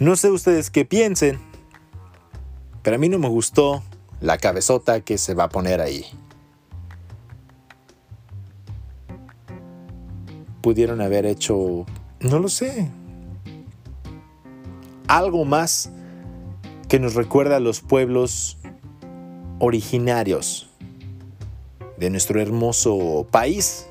No 0.00 0.16
sé 0.16 0.30
ustedes 0.30 0.70
qué 0.70 0.86
piensen, 0.86 1.38
pero 2.82 2.96
a 2.96 2.98
mí 2.98 3.10
no 3.10 3.18
me 3.18 3.28
gustó 3.28 3.82
la 4.22 4.38
cabezota 4.38 5.02
que 5.02 5.18
se 5.18 5.34
va 5.34 5.44
a 5.44 5.48
poner 5.50 5.82
ahí. 5.82 6.06
Pudieron 10.62 11.02
haber 11.02 11.26
hecho, 11.26 11.84
no 12.20 12.38
lo 12.38 12.48
sé, 12.48 12.90
algo 15.06 15.44
más 15.44 15.90
que 16.88 16.98
nos 16.98 17.14
recuerda 17.14 17.56
a 17.56 17.60
los 17.60 17.82
pueblos 17.82 18.56
originarios 19.58 20.70
de 21.98 22.08
nuestro 22.08 22.40
hermoso 22.40 23.26
país. 23.30 23.89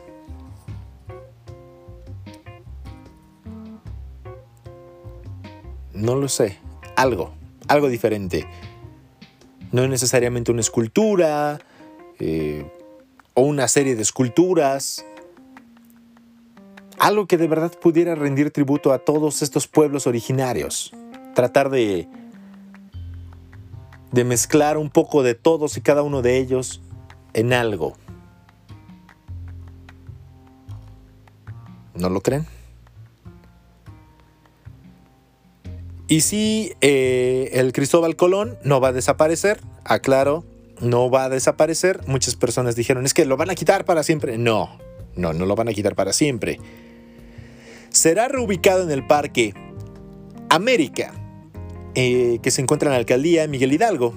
No 6.09 6.15
lo 6.15 6.27
sé, 6.27 6.57
algo, 6.95 7.33
algo 7.67 7.87
diferente. 7.87 8.47
No 9.71 9.87
necesariamente 9.87 10.51
una 10.51 10.61
escultura 10.61 11.59
eh, 12.17 12.67
o 13.35 13.43
una 13.43 13.67
serie 13.67 13.95
de 13.95 14.01
esculturas. 14.01 15.05
Algo 16.97 17.27
que 17.27 17.37
de 17.37 17.47
verdad 17.47 17.71
pudiera 17.79 18.15
rendir 18.15 18.49
tributo 18.49 18.91
a 18.91 18.97
todos 18.97 19.43
estos 19.43 19.67
pueblos 19.67 20.07
originarios. 20.07 20.93
Tratar 21.35 21.69
de, 21.69 22.07
de 24.11 24.23
mezclar 24.23 24.77
un 24.77 24.89
poco 24.89 25.21
de 25.21 25.35
todos 25.35 25.77
y 25.77 25.81
cada 25.81 26.01
uno 26.01 26.23
de 26.23 26.37
ellos 26.37 26.81
en 27.33 27.53
algo. 27.53 27.93
¿No 31.93 32.09
lo 32.09 32.21
creen? 32.21 32.47
Y 36.09 36.21
si 36.21 36.73
eh, 36.81 37.51
el 37.53 37.71
Cristóbal 37.71 38.15
Colón 38.15 38.57
no 38.63 38.81
va 38.81 38.87
a 38.87 38.93
desaparecer, 38.93 39.61
aclaro, 39.85 40.43
no 40.81 41.11
va 41.11 41.25
a 41.25 41.29
desaparecer. 41.29 42.01
Muchas 42.07 42.35
personas 42.35 42.75
dijeron, 42.75 43.05
es 43.05 43.13
que 43.13 43.25
lo 43.25 43.37
van 43.37 43.51
a 43.51 43.55
quitar 43.55 43.85
para 43.85 44.01
siempre. 44.01 44.39
No, 44.39 44.75
no, 45.15 45.33
no 45.33 45.45
lo 45.45 45.55
van 45.55 45.69
a 45.69 45.73
quitar 45.73 45.93
para 45.93 46.11
siempre. 46.11 46.59
Será 47.89 48.27
reubicado 48.27 48.81
en 48.83 48.89
el 48.89 49.05
Parque 49.05 49.53
América, 50.49 51.13
eh, 51.93 52.39
que 52.41 52.49
se 52.49 52.63
encuentra 52.63 52.87
en 52.87 52.93
la 52.93 52.97
alcaldía 52.97 53.47
Miguel 53.47 53.71
Hidalgo. 53.71 54.15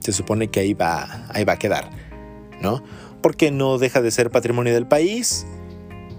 Se 0.00 0.12
supone 0.12 0.48
que 0.48 0.60
ahí 0.60 0.72
va, 0.72 1.26
ahí 1.28 1.44
va 1.44 1.52
a 1.52 1.58
quedar, 1.58 1.90
¿no? 2.62 2.82
Porque 3.20 3.50
no 3.50 3.76
deja 3.76 4.00
de 4.00 4.10
ser 4.10 4.30
patrimonio 4.30 4.72
del 4.72 4.88
país 4.88 5.46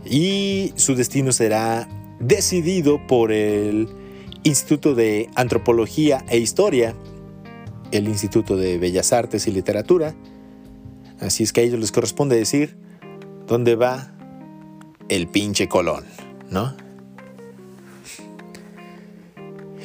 y 0.05 0.71
su 0.75 0.93
destino 0.93 1.31
será 1.31 1.89
decidido 2.19 3.05
por 3.07 3.31
el 3.31 4.02
Instituto 4.43 4.93
de 4.95 5.29
Antropología 5.35 6.23
e 6.29 6.37
Historia, 6.37 6.95
el 7.91 8.07
Instituto 8.07 8.57
de 8.57 8.77
Bellas 8.77 9.13
Artes 9.13 9.47
y 9.47 9.51
Literatura. 9.51 10.15
Así 11.19 11.43
es 11.43 11.53
que 11.53 11.61
a 11.61 11.63
ellos 11.63 11.79
les 11.79 11.91
corresponde 11.91 12.35
decir 12.35 12.75
dónde 13.47 13.75
va 13.75 14.13
el 15.09 15.27
pinche 15.27 15.67
Colón, 15.67 16.03
¿no? 16.49 16.75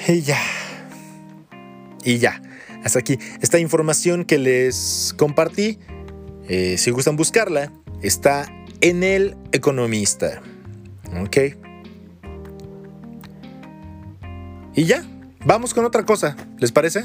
Y 0.09 0.23
ya. 0.23 0.41
Y 2.05 2.19
ya. 2.19 2.41
Hasta 2.83 2.99
aquí. 2.99 3.19
Esta 3.41 3.59
información 3.59 4.25
que 4.25 4.39
les 4.39 5.15
compartí, 5.19 5.79
eh, 6.49 6.77
si 6.79 6.91
gustan 6.91 7.17
buscarla, 7.17 7.73
está 8.03 8.51
en 8.81 9.03
El 9.03 9.37
Economista. 9.53 10.41
¿Ok? 11.21 11.68
Y 14.79 14.85
ya, 14.85 15.05
vamos 15.45 15.75
con 15.75 15.85
otra 15.85 16.07
cosa, 16.07 16.37
¿les 16.61 16.71
parece? 16.71 17.05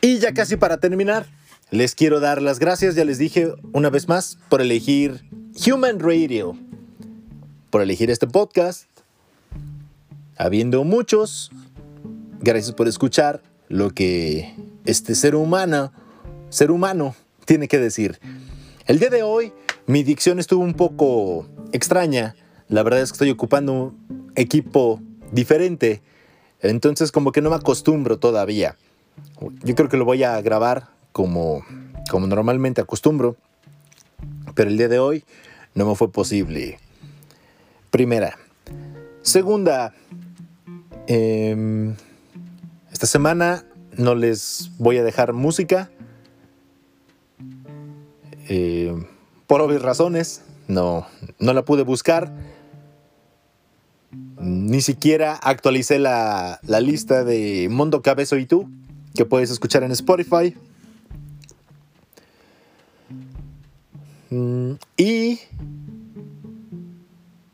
Y 0.00 0.18
ya 0.20 0.32
casi 0.34 0.56
para 0.56 0.76
terminar, 0.76 1.26
les 1.72 1.96
quiero 1.96 2.20
dar 2.20 2.40
las 2.40 2.60
gracias, 2.60 2.94
ya 2.94 3.04
les 3.04 3.18
dije 3.18 3.52
una 3.72 3.90
vez 3.90 4.06
más, 4.06 4.38
por 4.48 4.62
elegir 4.62 5.28
Human 5.66 5.98
Radio, 5.98 6.56
por 7.70 7.82
elegir 7.82 8.08
este 8.08 8.28
podcast. 8.28 8.86
Habiendo 10.36 10.82
muchos, 10.82 11.50
Gracias 12.44 12.72
por 12.72 12.88
escuchar 12.88 13.40
lo 13.68 13.90
que 13.90 14.52
este 14.84 15.14
ser 15.14 15.36
humano, 15.36 15.92
ser 16.50 16.72
humano, 16.72 17.14
tiene 17.44 17.68
que 17.68 17.78
decir. 17.78 18.18
El 18.86 18.98
día 18.98 19.10
de 19.10 19.22
hoy 19.22 19.52
mi 19.86 20.02
dicción 20.02 20.40
estuvo 20.40 20.64
un 20.64 20.74
poco 20.74 21.46
extraña. 21.70 22.34
La 22.66 22.82
verdad 22.82 23.00
es 23.00 23.10
que 23.10 23.14
estoy 23.14 23.30
ocupando 23.30 23.72
un 23.72 24.32
equipo 24.34 25.00
diferente. 25.30 26.02
Entonces 26.58 27.12
como 27.12 27.30
que 27.30 27.42
no 27.42 27.50
me 27.50 27.54
acostumbro 27.54 28.18
todavía. 28.18 28.76
Yo 29.62 29.76
creo 29.76 29.88
que 29.88 29.96
lo 29.96 30.04
voy 30.04 30.24
a 30.24 30.40
grabar 30.40 30.88
como, 31.12 31.64
como 32.10 32.26
normalmente 32.26 32.80
acostumbro. 32.80 33.36
Pero 34.56 34.68
el 34.68 34.76
día 34.78 34.88
de 34.88 34.98
hoy 34.98 35.22
no 35.76 35.86
me 35.86 35.94
fue 35.94 36.10
posible. 36.10 36.80
Primera. 37.92 38.36
Segunda. 39.22 39.94
Eh, 41.06 41.94
esta 43.02 43.18
semana 43.18 43.64
no 43.98 44.14
les 44.14 44.70
voy 44.78 44.96
a 44.96 45.02
dejar 45.02 45.32
música. 45.32 45.90
Eh, 48.48 48.94
por 49.48 49.60
obvias 49.60 49.82
razones, 49.82 50.44
no, 50.68 51.08
no 51.40 51.52
la 51.52 51.64
pude 51.64 51.82
buscar. 51.82 52.32
Ni 54.38 54.80
siquiera 54.82 55.34
actualicé 55.34 55.98
la, 55.98 56.60
la 56.62 56.80
lista 56.80 57.24
de 57.24 57.66
Mundo 57.68 58.02
Cabezo 58.02 58.36
y 58.36 58.46
tú, 58.46 58.70
que 59.16 59.24
puedes 59.24 59.50
escuchar 59.50 59.82
en 59.82 59.90
Spotify. 59.90 60.54
Mm, 64.30 64.74
y 64.96 65.40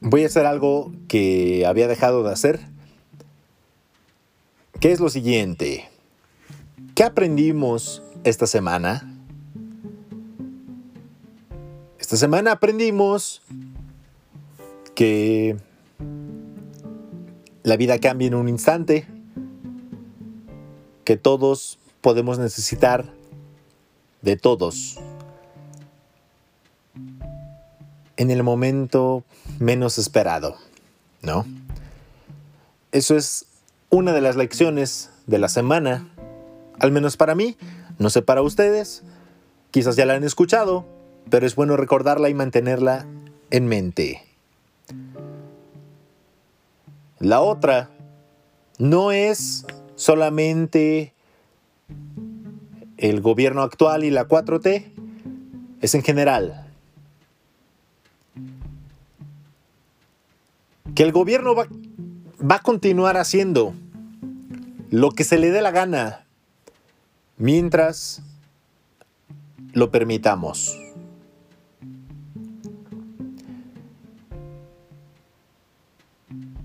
voy 0.01 0.25
a 0.25 0.27
hacer 0.27 0.45
algo 0.45 0.93
que 1.09 1.65
había 1.65 1.89
dejado 1.89 2.23
de 2.23 2.33
hacer 2.33 2.78
¿Qué 4.81 4.93
es 4.93 5.01
lo 5.01 5.09
siguiente. 5.09 5.89
¿Qué 6.95 7.03
aprendimos 7.03 8.01
esta 8.23 8.47
semana? 8.47 9.13
Esta 11.99 12.17
semana 12.17 12.53
aprendimos 12.53 13.43
que 14.95 15.57
la 17.65 17.77
vida 17.77 17.99
cambia 17.99 18.29
en 18.29 18.35
un 18.35 18.49
instante, 18.49 19.09
que 21.05 21.17
todos 21.17 21.81
podemos 22.01 22.39
necesitar 22.39 23.13
de 24.23 24.37
todos 24.37 25.01
en 28.17 28.31
el 28.31 28.45
momento 28.45 29.25
menos 29.59 29.99
esperado, 29.99 30.55
¿no? 31.21 31.45
Eso 32.93 33.17
es 33.17 33.48
una 33.91 34.13
de 34.13 34.21
las 34.21 34.37
lecciones 34.37 35.11
de 35.27 35.39
la 35.39 35.49
semana, 35.49 36.09
al 36.79 36.93
menos 36.93 37.17
para 37.17 37.35
mí, 37.35 37.57
no 37.99 38.11
sé 38.11 38.23
para 38.23 38.43
ustedes, 38.43 39.03
quizás 39.71 39.97
ya 39.97 40.07
la 40.07 40.15
han 40.15 40.25
escuchado, 40.25 40.87
pero 41.31 41.47
es 41.47 41.55
bueno 41.57 41.77
recordarla 41.77 42.29
y 42.29 42.35
mantenerla 42.35 43.07
en 43.51 43.67
mente. 43.67 44.23
La 47.19 47.41
otra 47.41 47.91
no 48.79 49.11
es 49.11 49.67
solamente 49.97 51.13
el 52.97 53.21
gobierno 53.21 53.63
actual 53.63 54.05
y 54.05 54.11
la 54.11 54.29
4T, 54.29 54.93
es 55.81 55.95
en 55.95 56.03
general. 56.03 56.67
Que 60.95 61.03
el 61.03 61.13
gobierno 61.13 61.55
va 61.55 61.69
va 62.41 62.57
a 62.57 62.63
continuar 62.63 63.17
haciendo 63.17 63.75
lo 64.91 65.11
que 65.11 65.25
se 65.25 65.39
le 65.39 65.51
dé 65.51 65.61
la 65.61 65.71
gana 65.71 66.25
mientras 67.37 68.23
lo 69.73 69.91
permitamos. 69.91 70.77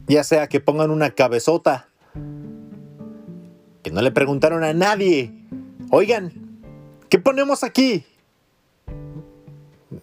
Ya 0.08 0.24
sea 0.24 0.48
que 0.48 0.60
pongan 0.60 0.92
una 0.92 1.12
cabezota, 1.12 1.88
que 3.82 3.92
no 3.92 4.02
le 4.02 4.12
preguntaron 4.12 4.64
a 4.64 4.74
nadie, 4.74 5.34
oigan, 5.90 6.32
¿qué 7.10 7.20
ponemos 7.20 7.64
aquí? 7.64 8.06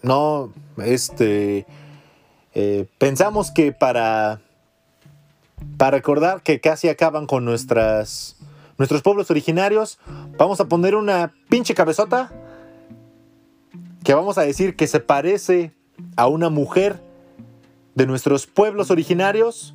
No, 0.02 0.52
este, 0.78 1.66
eh, 2.54 2.86
pensamos 2.98 3.50
que 3.50 3.72
para 3.72 4.40
para 5.76 5.96
recordar 5.96 6.42
que 6.42 6.60
casi 6.60 6.88
acaban 6.88 7.26
con 7.26 7.44
nuestras, 7.44 8.36
nuestros 8.78 9.02
pueblos 9.02 9.30
originarios, 9.30 9.98
vamos 10.36 10.60
a 10.60 10.68
poner 10.68 10.94
una 10.94 11.32
pinche 11.48 11.74
cabezota 11.74 12.32
que 14.04 14.14
vamos 14.14 14.38
a 14.38 14.42
decir 14.42 14.76
que 14.76 14.86
se 14.86 15.00
parece 15.00 15.72
a 16.16 16.26
una 16.26 16.50
mujer 16.50 17.00
de 17.94 18.06
nuestros 18.06 18.46
pueblos 18.46 18.90
originarios, 18.90 19.74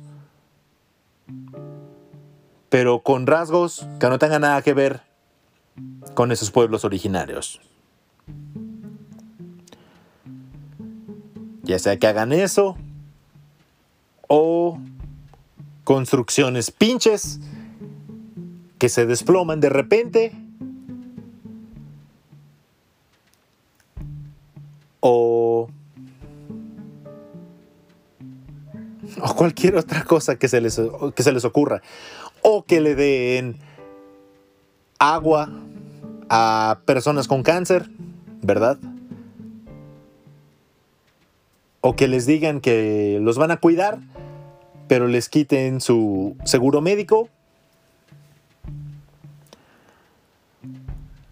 pero 2.68 3.00
con 3.00 3.26
rasgos 3.26 3.86
que 4.00 4.08
no 4.08 4.18
tengan 4.18 4.42
nada 4.42 4.62
que 4.62 4.74
ver 4.74 5.02
con 6.14 6.32
esos 6.32 6.50
pueblos 6.50 6.84
originarios. 6.84 7.60
Ya 11.62 11.78
sea 11.78 11.98
que 11.98 12.06
hagan 12.06 12.32
eso 12.32 12.76
o 14.28 14.78
construcciones 15.86 16.72
pinches 16.72 17.38
que 18.78 18.88
se 18.88 19.06
desploman 19.06 19.60
de 19.60 19.68
repente 19.70 20.32
o, 24.98 25.70
o 29.22 29.34
cualquier 29.36 29.76
otra 29.76 30.02
cosa 30.02 30.36
que 30.36 30.48
se, 30.48 30.60
les, 30.60 30.80
que 31.14 31.22
se 31.22 31.30
les 31.32 31.44
ocurra 31.44 31.80
o 32.42 32.64
que 32.64 32.80
le 32.80 32.96
den 32.96 33.56
agua 34.98 35.48
a 36.28 36.80
personas 36.84 37.28
con 37.28 37.44
cáncer 37.44 37.88
¿verdad? 38.42 38.78
O 41.80 41.96
que 41.96 42.08
les 42.08 42.26
digan 42.26 42.60
que 42.60 43.18
los 43.22 43.38
van 43.38 43.50
a 43.50 43.58
cuidar, 43.58 43.98
pero 44.88 45.06
les 45.06 45.28
quiten 45.28 45.80
su 45.80 46.36
seguro 46.44 46.80
médico. 46.80 47.28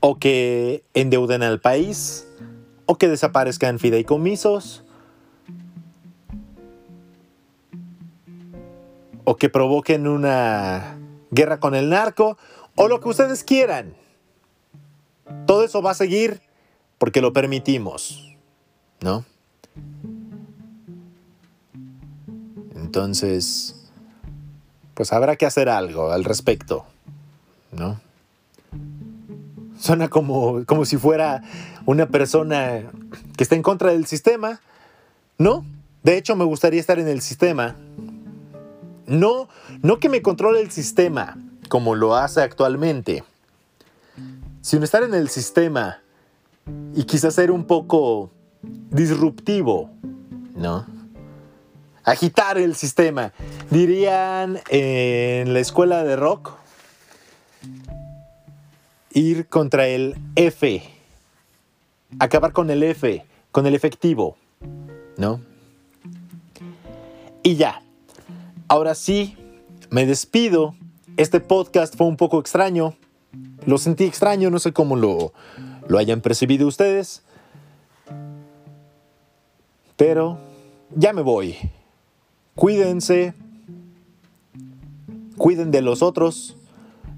O 0.00 0.18
que 0.18 0.82
endeuden 0.94 1.42
al 1.42 1.60
país. 1.60 2.26
O 2.86 2.96
que 2.96 3.08
desaparezcan 3.08 3.78
fideicomisos. 3.78 4.84
O 9.24 9.36
que 9.36 9.48
provoquen 9.48 10.06
una 10.06 10.98
guerra 11.30 11.60
con 11.60 11.74
el 11.74 11.88
narco. 11.88 12.36
O 12.74 12.88
lo 12.88 13.00
que 13.00 13.08
ustedes 13.08 13.44
quieran. 13.44 13.94
Todo 15.46 15.64
eso 15.64 15.80
va 15.80 15.92
a 15.92 15.94
seguir 15.94 16.40
porque 16.98 17.20
lo 17.20 17.32
permitimos, 17.32 18.34
¿no? 19.00 19.24
Entonces, 22.84 23.76
pues 24.92 25.14
habrá 25.14 25.36
que 25.36 25.46
hacer 25.46 25.70
algo 25.70 26.12
al 26.12 26.22
respecto, 26.22 26.84
¿no? 27.72 27.98
Suena 29.78 30.08
como, 30.08 30.66
como 30.66 30.84
si 30.84 30.98
fuera 30.98 31.42
una 31.86 32.06
persona 32.06 32.82
que 33.38 33.42
está 33.42 33.56
en 33.56 33.62
contra 33.62 33.90
del 33.90 34.04
sistema, 34.04 34.60
¿no? 35.38 35.64
De 36.02 36.18
hecho, 36.18 36.36
me 36.36 36.44
gustaría 36.44 36.78
estar 36.78 36.98
en 36.98 37.08
el 37.08 37.22
sistema. 37.22 37.74
No, 39.06 39.48
no 39.82 39.98
que 39.98 40.10
me 40.10 40.20
controle 40.20 40.60
el 40.60 40.70
sistema 40.70 41.38
como 41.70 41.94
lo 41.94 42.14
hace 42.14 42.42
actualmente, 42.42 43.24
sino 44.60 44.84
estar 44.84 45.02
en 45.02 45.14
el 45.14 45.30
sistema 45.30 46.02
y 46.94 47.04
quizás 47.04 47.34
ser 47.34 47.50
un 47.50 47.64
poco 47.64 48.30
disruptivo, 48.90 49.90
¿no? 50.54 50.93
Agitar 52.04 52.58
el 52.58 52.76
sistema. 52.76 53.32
Dirían 53.70 54.60
en 54.68 55.52
la 55.52 55.60
escuela 55.60 56.04
de 56.04 56.16
rock, 56.16 56.52
ir 59.12 59.48
contra 59.48 59.86
el 59.86 60.16
F, 60.36 60.82
acabar 62.18 62.52
con 62.52 62.70
el 62.70 62.82
F, 62.82 63.24
con 63.50 63.66
el 63.66 63.74
efectivo, 63.74 64.36
¿no? 65.16 65.40
Y 67.42 67.56
ya, 67.56 67.82
ahora 68.68 68.94
sí, 68.94 69.36
me 69.90 70.06
despido. 70.06 70.74
Este 71.16 71.38
podcast 71.38 71.94
fue 71.96 72.06
un 72.06 72.16
poco 72.16 72.40
extraño. 72.40 72.96
Lo 73.66 73.78
sentí 73.78 74.04
extraño, 74.04 74.50
no 74.50 74.58
sé 74.58 74.72
cómo 74.72 74.96
lo, 74.96 75.32
lo 75.86 75.98
hayan 75.98 76.20
percibido 76.20 76.66
ustedes. 76.66 77.22
Pero 79.96 80.38
ya 80.96 81.12
me 81.12 81.22
voy. 81.22 81.56
Cuídense, 82.54 83.34
cuiden 85.36 85.70
de 85.70 85.82
los 85.82 86.02
otros, 86.02 86.56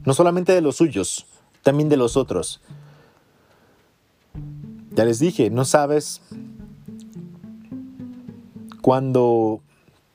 no 0.05 0.15
solamente 0.15 0.53
de 0.53 0.61
los 0.61 0.77
suyos, 0.77 1.27
también 1.63 1.89
de 1.89 1.97
los 1.97 2.17
otros. 2.17 2.61
Ya 4.93 5.05
les 5.05 5.19
dije, 5.19 5.51
no 5.51 5.65
sabes 5.65 6.23
cuándo 8.81 9.61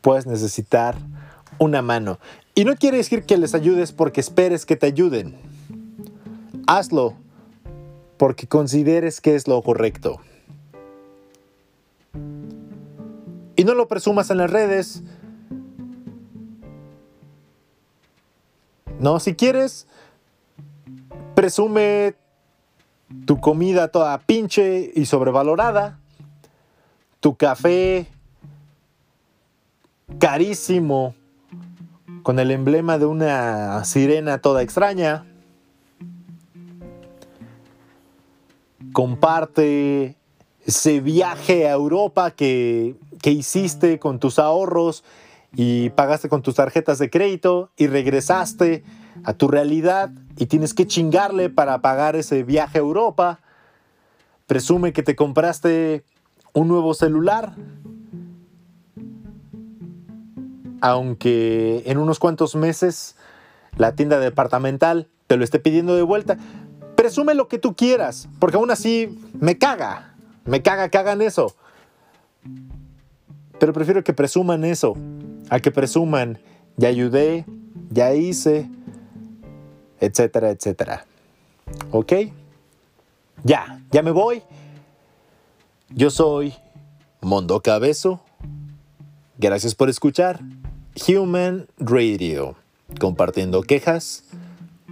puedes 0.01 0.26
necesitar 0.26 0.95
una 1.59 1.82
mano. 1.82 2.19
Y 2.55 2.65
no 2.65 2.76
quiere 2.76 2.97
decir 2.97 3.24
que 3.24 3.38
les 3.38 3.53
ayudes 3.53 3.91
porque 3.91 4.22
esperes 4.22 4.65
que 4.65 4.76
te 4.76 4.88
ayuden. 4.88 5.36
Hazlo 6.65 7.15
porque 8.17 8.47
consideres 8.47 9.22
que 9.22 9.36
es 9.36 9.47
lo 9.47 9.61
correcto. 9.61 10.19
Y 13.55 13.63
no 13.63 13.76
lo 13.76 13.88
presumas 13.88 14.32
en 14.32 14.38
las 14.38 14.49
redes. 14.49 15.03
No, 19.01 19.19
si 19.19 19.33
quieres, 19.33 19.87
presume 21.33 22.13
tu 23.25 23.39
comida 23.39 23.87
toda 23.87 24.19
pinche 24.19 24.91
y 24.93 25.07
sobrevalorada, 25.07 25.97
tu 27.19 27.35
café 27.35 28.05
carísimo 30.19 31.15
con 32.21 32.37
el 32.37 32.51
emblema 32.51 32.99
de 32.99 33.07
una 33.07 33.83
sirena 33.85 34.37
toda 34.37 34.61
extraña. 34.61 35.25
Comparte 38.93 40.15
ese 40.63 40.99
viaje 40.99 41.67
a 41.67 41.71
Europa 41.71 42.29
que 42.29 42.95
que 43.21 43.31
hiciste 43.31 43.99
con 43.99 44.19
tus 44.19 44.39
ahorros 44.39 45.03
y 45.55 45.89
pagaste 45.91 46.29
con 46.29 46.41
tus 46.41 46.55
tarjetas 46.55 46.99
de 46.99 47.09
crédito 47.09 47.71
y 47.77 47.87
regresaste 47.87 48.83
a 49.23 49.33
tu 49.33 49.47
realidad 49.47 50.11
y 50.37 50.45
tienes 50.45 50.73
que 50.73 50.87
chingarle 50.87 51.49
para 51.49 51.81
pagar 51.81 52.15
ese 52.15 52.43
viaje 52.43 52.77
a 52.77 52.81
Europa. 52.81 53.39
Presume 54.47 54.93
que 54.93 55.03
te 55.03 55.15
compraste 55.15 56.03
un 56.53 56.67
nuevo 56.67 56.93
celular. 56.93 57.53
Aunque 60.79 61.83
en 61.85 61.97
unos 61.97 62.17
cuantos 62.17 62.55
meses 62.55 63.15
la 63.77 63.95
tienda 63.95 64.19
departamental 64.19 65.07
te 65.27 65.37
lo 65.37 65.43
esté 65.43 65.59
pidiendo 65.59 65.95
de 65.95 66.01
vuelta. 66.01 66.37
Presume 66.95 67.35
lo 67.35 67.47
que 67.47 67.57
tú 67.57 67.75
quieras, 67.75 68.29
porque 68.39 68.57
aún 68.57 68.71
así 68.71 69.19
me 69.39 69.57
caga. 69.57 70.15
Me 70.45 70.61
caga 70.61 70.89
que 70.89 70.97
hagan 70.97 71.21
eso. 71.21 71.55
Pero 73.59 73.73
prefiero 73.73 74.03
que 74.03 74.13
presuman 74.13 74.65
eso, 74.65 74.95
a 75.51 75.59
que 75.59 75.69
presuman, 75.69 76.39
ya 76.77 76.87
ayudé, 76.87 77.45
ya 77.89 78.13
hice, 78.13 78.69
etcétera, 79.99 80.49
etcétera. 80.49 81.05
¿Ok? 81.91 82.13
Ya, 83.43 83.81
ya 83.91 84.01
me 84.01 84.11
voy. 84.11 84.43
Yo 85.89 86.09
soy 86.09 86.53
Mondo 87.19 87.61
Cabezo. 87.61 88.21
Gracias 89.39 89.75
por 89.75 89.89
escuchar 89.89 90.39
Human 91.05 91.67
Radio, 91.77 92.55
compartiendo 92.97 93.61
quejas, 93.61 94.23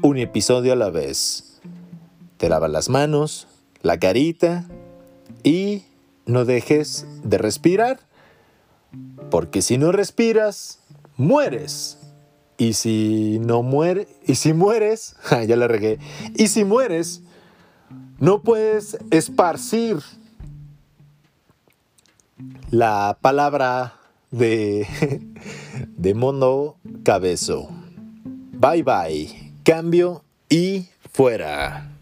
un 0.02 0.18
episodio 0.18 0.74
a 0.74 0.76
la 0.76 0.90
vez. 0.90 1.62
Te 2.36 2.50
lavas 2.50 2.70
las 2.70 2.90
manos, 2.90 3.48
la 3.82 3.98
carita 3.98 4.66
y 5.42 5.84
no 6.26 6.44
dejes 6.44 7.08
de 7.24 7.38
respirar 7.38 8.09
porque 9.30 9.62
si 9.62 9.78
no 9.78 9.92
respiras, 9.92 10.80
mueres. 11.18 11.98
Y 12.58 12.74
si 12.74 13.40
no 13.40 13.64
muere, 13.64 14.08
y 14.26 14.36
si 14.36 14.54
mueres, 14.54 15.16
ya 15.48 15.56
la 15.56 15.68
regué. 15.68 16.00
Y 16.36 16.48
si 16.48 16.66
mueres, 16.66 17.22
no 18.20 18.42
puedes 18.42 18.98
esparcir 19.12 19.98
la 22.70 23.18
palabra 23.22 23.96
de, 24.32 24.88
de 25.98 26.14
Mondo 26.14 26.78
Cabezo. 27.04 27.70
Bye 28.54 28.84
bye. 28.84 29.54
Cambio 29.64 30.24
y 30.50 30.88
fuera. 31.14 31.99